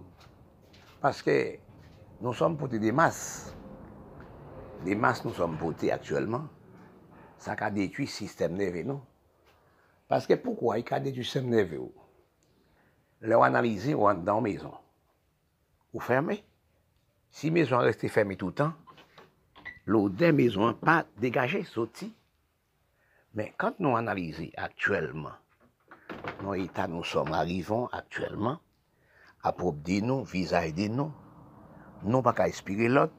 [1.00, 1.56] parce que
[2.22, 3.54] nous sommes portés des masses,
[4.84, 5.92] des masses nous sommes portés
[7.40, 9.00] sa ka detui sistem neve nou.
[10.10, 11.90] Paske poukwa yi ka detui sistem neve ou?
[13.24, 14.76] Le ou analize ou an dan mezon.
[15.92, 16.38] Ou ferme.
[17.30, 18.72] Si mezon reste ferme toutan,
[19.86, 22.10] l'ou den mezon pa degaje soti.
[23.30, 25.36] Men, kant nou analize aktuelman,
[26.42, 28.58] nou etan nou som arrivon aktuelman,
[29.46, 31.14] aprop di nou, vizaj di nou,
[32.02, 33.14] nou pa ka espire lot,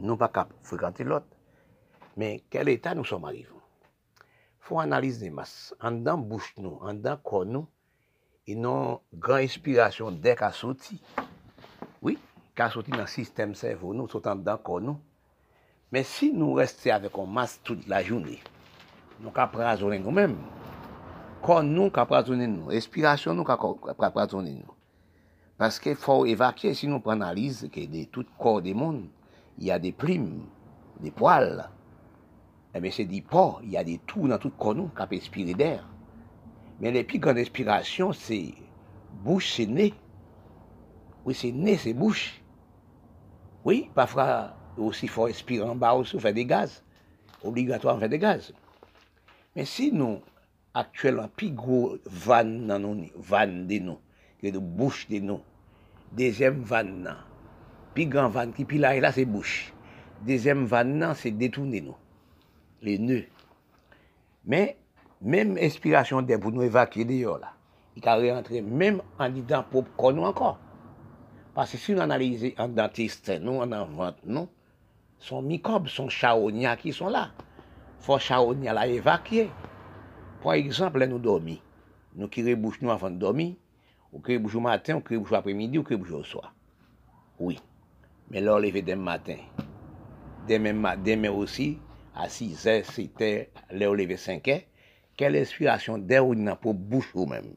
[0.00, 1.28] nou pa ka frekante lot,
[2.16, 3.59] men, kel etan nou som arrivon?
[4.60, 5.72] Fon analize de mas.
[5.80, 7.68] An dan bouch nou, an dan kon nou,
[8.50, 10.98] inon gran inspirasyon dek a soti.
[12.04, 12.16] Oui,
[12.58, 15.00] ka soti nan sistem servo nou, soti an dan kon nou.
[15.90, 18.36] Men si nou reste avek an mas tout la jouni,
[19.18, 20.36] nou ka prazonen nou menm.
[21.42, 24.76] Kon nou ka prazonen nou, inspirasyon nou ka prazonen nou.
[25.60, 29.02] Paske fò evakye, si nou pranalize ke de tout kor de moun,
[29.60, 30.46] y a de plim,
[31.02, 31.66] de poal,
[32.72, 35.88] C'est des porcs, il y a des trous dans tout qui peuvent respirer d'air.
[36.80, 38.54] Mais les plus grandes respirations, c'est
[39.22, 39.92] bouche, c'est nez.
[41.24, 42.40] Oui, c'est nez, c'est bouche.
[43.64, 46.82] Oui, parfois aussi, il faut respirer en bas aussi, faire des gaz.
[47.42, 48.52] Obligatoire, faire des gaz.
[49.54, 50.20] Mais si nous,
[50.72, 53.98] actuellement, plus gros van dans nous, van de nous,
[54.40, 55.40] que de bouche de nous,
[56.12, 56.84] deuxième van,
[57.94, 59.74] plus grand van qui, puis là, là, c'est bouche.
[60.24, 61.96] Deuxième van, c'est détourner nous,
[62.82, 63.24] les nœuds.
[64.44, 64.76] Mais,
[65.20, 67.52] même inspiration d'air pour nous évacuer dehors, là,
[67.96, 70.58] il peut rentrer même en disant pour nous encore.
[71.54, 74.48] Parce que si nous analysons en dentiste, nous, en vente, nous,
[75.18, 77.30] sont microbes, sont charognats qui sont là.
[77.98, 79.50] Il faut charognats là évacuer.
[80.42, 81.58] Par exemple, nous dormons.
[82.14, 83.54] Nous qui bouche nous avant de dormir,
[84.12, 86.54] ou qui bouche au matin, ou qui bouche après-midi, ou qui bouche au soir.
[87.38, 87.58] Oui.
[88.30, 89.36] Mais là, lever demain matin.
[90.48, 91.78] Demain, demain aussi,
[92.20, 94.62] à 6 h 7 h là, lever 5 h
[95.20, 97.52] quelle inspiration d'air ou pour bouche ou même?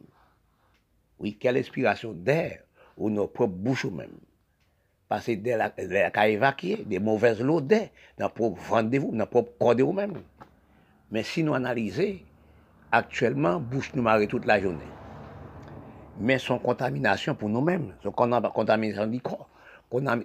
[1.17, 2.59] Oui, quelle inspiration d'air
[2.97, 4.17] ou nos propres bouches même?
[5.07, 7.87] Parce que la ka évacuer, des mauvaises d'air,
[8.17, 10.23] dans pour rendez-vous, dans pour corps de vous-même.
[11.09, 12.17] Mais si nous analysons,
[12.91, 14.79] actuellement, bouche nous marie toute la journée.
[16.19, 19.47] Mais son contamination pour nous-mêmes, son contamination du corps,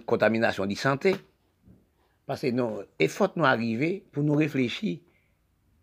[0.05, 1.15] contamination de santé.
[2.29, 4.99] Parce que nous, il faut nous arriver pour nous réfléchir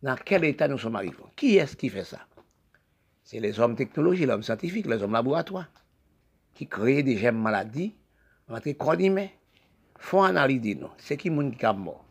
[0.00, 1.16] dans quel état nous sommes arrivés.
[1.34, 2.20] Qui est-ce qui fait ça?
[3.24, 5.66] C'est les hommes technologiques, les hommes scientifiques, les hommes laboratoires,
[6.54, 7.96] qui créent des maladies
[8.78, 9.26] corps humain.
[9.98, 10.86] faut analyser nous.
[10.98, 12.04] C'est qui monde qui est mort?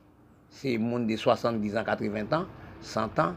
[0.49, 2.45] C'est les monde de 70 ans, 80 ans,
[2.81, 3.35] 100 ans,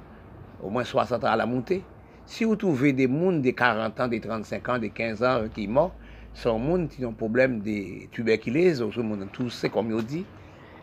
[0.60, 1.84] au moins 60 ans à la montée.
[2.26, 5.66] Si vous trouvez des monde de 40 ans, de 35 ans, de 15 ans qui
[5.66, 5.94] sont morts,
[6.34, 8.90] sont monde qui ont problème de tuberculose, ou
[9.32, 10.24] tout c'est comme on dit.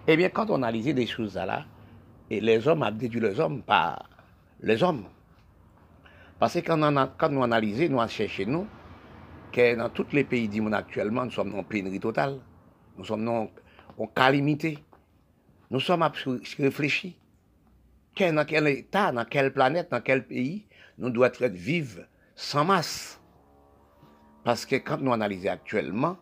[0.08, 1.66] Eh bien, quand on analyse des choses là,
[2.30, 4.08] et les hommes ont déduit les hommes par
[4.62, 5.06] les hommes.
[6.40, 8.68] Parce que quand, on nous analysons, nous cherchons nous,
[9.52, 12.40] que dans tous les pays du monde actuellement, nous sommes en pénurie totale.
[12.98, 14.80] Nous sommes en, calamité.
[15.72, 16.12] Nous sommes à
[16.60, 17.14] réfléchir.
[18.20, 20.66] Dans quel état, dans quelle planète, dans quel pays,
[20.98, 22.02] nous devons être vivre
[22.36, 23.20] sans masse?
[24.44, 26.18] Parce que quand nous analysons actuellement,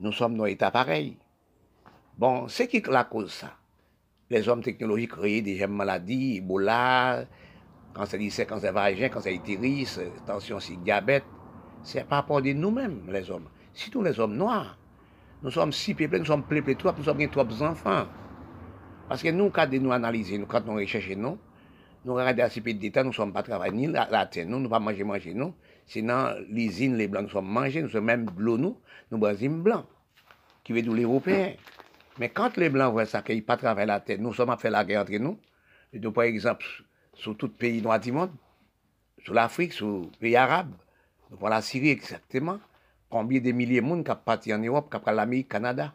[0.00, 1.16] nous sommes dans un état pareil.
[2.18, 3.52] Bon, c'est qui la cause ça?
[4.28, 7.24] Les hommes technologiques créent des maladies, Ebola,
[7.94, 11.22] cancer du sein, cancer vagin, cancer utérus, tension si diabète.
[11.84, 13.48] C'est par rapport de nous-mêmes, les hommes.
[13.72, 14.76] Surtout les hommes noirs.
[15.44, 18.06] Nous sommes si peuplés, nous sommes peuplés trop, nous sommes trois enfants.
[19.08, 21.38] Parce que nous, quand nous analysons, quand nous recherchons, nous,
[22.04, 24.66] nous regardons assez peu d'État, nous ne sommes pas travaillés ni la, terre, nous ne
[24.66, 25.54] pas manger, manger, nous.
[25.86, 28.76] Sinon, l'usine, les blancs, nous sommes mangés, nous sommes même blancs, nous,
[29.12, 29.86] nous blancs,
[30.64, 31.54] qui veut dire l'Européen.
[32.18, 34.56] Mais quand les blancs voient ça, qu'ils ne pas travailler la terre, nous sommes à
[34.56, 35.38] faire la guerre entre nous.
[36.12, 36.64] Par exemple,
[37.14, 38.32] sur tout pays noir du monde,
[39.24, 40.72] sur l'Afrique, sur les pays arabes,
[41.30, 42.58] nous la Syrie exactement.
[43.10, 45.94] Combien de milliers de monde qui sont partis en Europe, qui sont l'Amérique, Canada,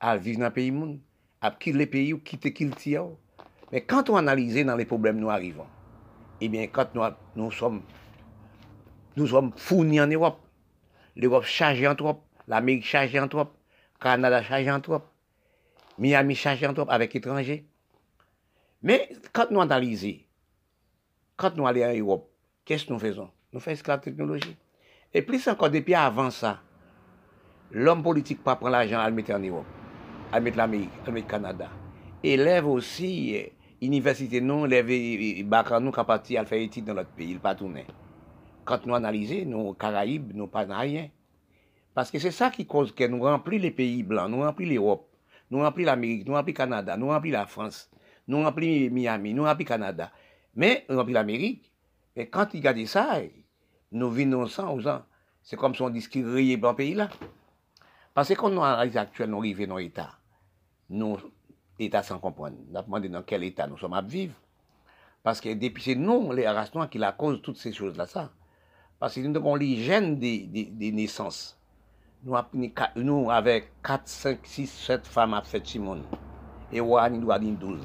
[0.00, 0.98] à vivre dans le pays monde,
[1.40, 2.72] à quitter les pays ou quitter qui le
[3.72, 5.64] mais quand on analyse dans les problèmes nous arrivons,
[6.42, 6.94] eh bien, quand
[7.36, 7.82] nous, sommes,
[9.56, 10.40] fournis en Europe,
[11.16, 13.46] l'Europe chargée en trop, l'Amérique chargée en trop,
[13.98, 15.00] Canada chargé en trop,
[16.02, 17.64] Miami chargé en trop avec étrangers.
[18.82, 20.18] Mais quand nous analysons,
[21.36, 22.28] quand nous allons en Europe,
[22.64, 23.30] qu'est-ce que nous faisons?
[23.52, 24.56] Nous faisons la technologie.
[25.14, 26.60] Et plus encore, depuis avant ça,
[27.70, 29.64] l'homme politique pas prendre l'argent à le mettre en Europe,
[30.32, 31.68] à le mettre l'Amérique, à le mettre Canada.
[32.24, 37.30] Élève aussi eh, université nous, les nous qui parti à faire études dans notre pays,
[37.30, 37.86] il pas tourné.
[38.64, 41.10] Quand nous analysons, nos Caraïbes, nous pas rien.
[41.94, 45.06] Parce que c'est ça qui cause que nous remplit les pays blancs, nous remplit l'Europe,
[45.52, 47.90] nous remplit l'Amérique, nous remplit le Canada, nous remplit la France,
[48.26, 50.10] nous remplit Miami, nous remplit le Canada.
[50.54, 51.70] Mais nous remplit l'Amérique.
[52.16, 53.20] Et quand ils regardent ça,
[53.92, 55.02] nous vivons sans aux ans.
[55.42, 57.08] C'est comme si on dit qu'il y dans le pays là.
[58.14, 60.10] Parce que quand nous analysons actuellement, nous arrivons dans l'État,
[60.90, 61.18] nous
[61.78, 62.56] État sans comprendre.
[62.68, 64.34] Nous avons demandé dans quel état nous sommes à vivre.
[65.22, 68.06] Parce que depuis c'est nous, les races qui la cause toutes ces choses-là.
[68.06, 68.32] ça.
[68.98, 71.58] Parce que nous avons l'hygiène des, des, naissances.
[72.24, 76.04] Nous, avec 4, 5, 6, 7 femmes à fait Simone.
[76.72, 77.80] Et Wani doit 12.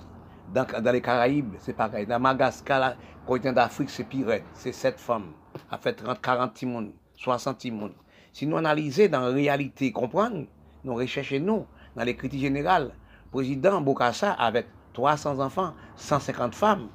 [0.54, 2.06] Dans, dans les Caraïbes, c'est pareil.
[2.06, 2.96] Dans Madagascar, la
[3.26, 4.42] continent d'Afrique, c'est pire.
[4.54, 5.32] C'est 7 femmes.
[5.72, 7.92] À fait 30, 40 Timon, 60 Timon.
[8.32, 10.46] Si nous analysons dans la réalité, comprendre,
[10.84, 11.66] nous recherchons nous,
[11.96, 12.92] dans les critiques générales,
[13.32, 16.90] président Bokassa avec 300 enfants, 150 femmes.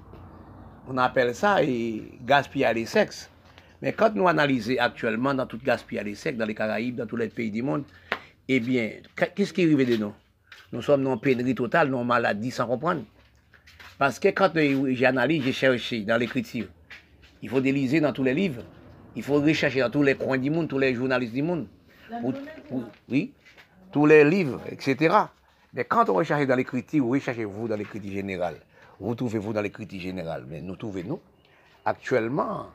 [0.88, 3.31] On appelle ça et gaspiller les sexes.
[3.82, 7.16] Mais quand nous analysons actuellement dans tout gaspillage des sexes, dans les Caraïbes, dans tous
[7.16, 7.84] les pays du monde,
[8.48, 8.92] eh bien,
[9.34, 10.14] qu'est-ce qui arrive de nous?
[10.72, 13.02] Nous sommes en pénurie totale, non maladie sans comprendre.
[13.98, 14.52] Parce que quand
[14.92, 16.66] j'analyse, j'ai cherché dans l'écriture,
[17.42, 18.62] il faut déliser dans tous les livres,
[19.16, 21.66] il faut rechercher dans tous les coins du monde, tous les journalistes du monde,
[23.08, 23.32] oui,
[23.90, 25.14] tous les livres, etc.
[25.74, 28.56] Mais quand on recherche dans l'écriture, recherchez-vous dans l'écriture générale?
[29.00, 30.44] Vous trouvez-vous dans l'écriture générale?
[30.48, 31.20] Mais nous trouvons-nous
[31.84, 32.68] actuellement,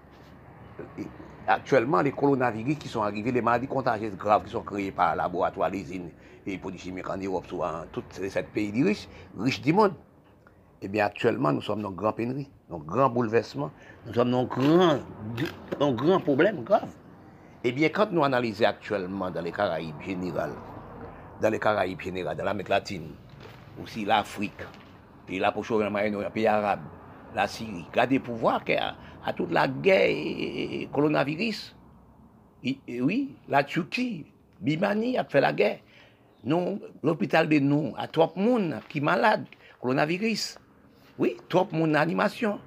[1.47, 5.17] actuellement, les coronavirus qui sont arrivés, les maladies contagieuses graves qui sont créées par le
[5.17, 6.09] laboratoire, les usines
[6.45, 9.93] et produits chimiques en Europe, soit en tous ces pays riches, riches du monde.
[10.81, 13.71] Eh bien, actuellement, nous sommes dans une grande pénurie, dans un grand bouleversement,
[14.05, 16.89] nous sommes dans un grand, grand problème grave.
[17.63, 20.53] Eh bien, quand nous analysons actuellement dans les Caraïbes générales,
[21.41, 23.09] dans les Caraïbes général, dans l'Amérique latine,
[23.81, 24.63] aussi l'Afrique,
[25.25, 26.81] puis la Proche-Orient, les pays arabes,
[27.35, 27.85] la Syrie.
[27.91, 28.95] Regardez pour voir qu'à
[29.27, 31.75] à toute la guerre coronavirus,
[32.63, 34.25] oui, la Turquie,
[34.61, 35.79] Bimani a fait la guerre.
[36.45, 39.45] Non, l'hôpital de nous, à trop de monde qui malade,
[39.81, 40.57] coronavirus.
[41.19, 42.61] Oui, trop de monde en animation.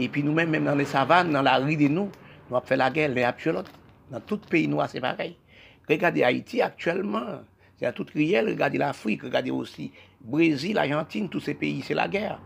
[0.00, 2.10] Et puis nous-mêmes, même dans les savanes, dans la rue de nous,
[2.50, 3.58] nous avons fait la guerre, les absolues.
[4.10, 5.36] Dans tout pays noir, c'est pareil.
[5.88, 7.42] Regardez Haïti actuellement,
[7.78, 12.08] C'est à tout réel, regardez l'Afrique, regardez aussi Brésil, Argentine, tous ces pays, c'est la
[12.08, 12.40] guerre.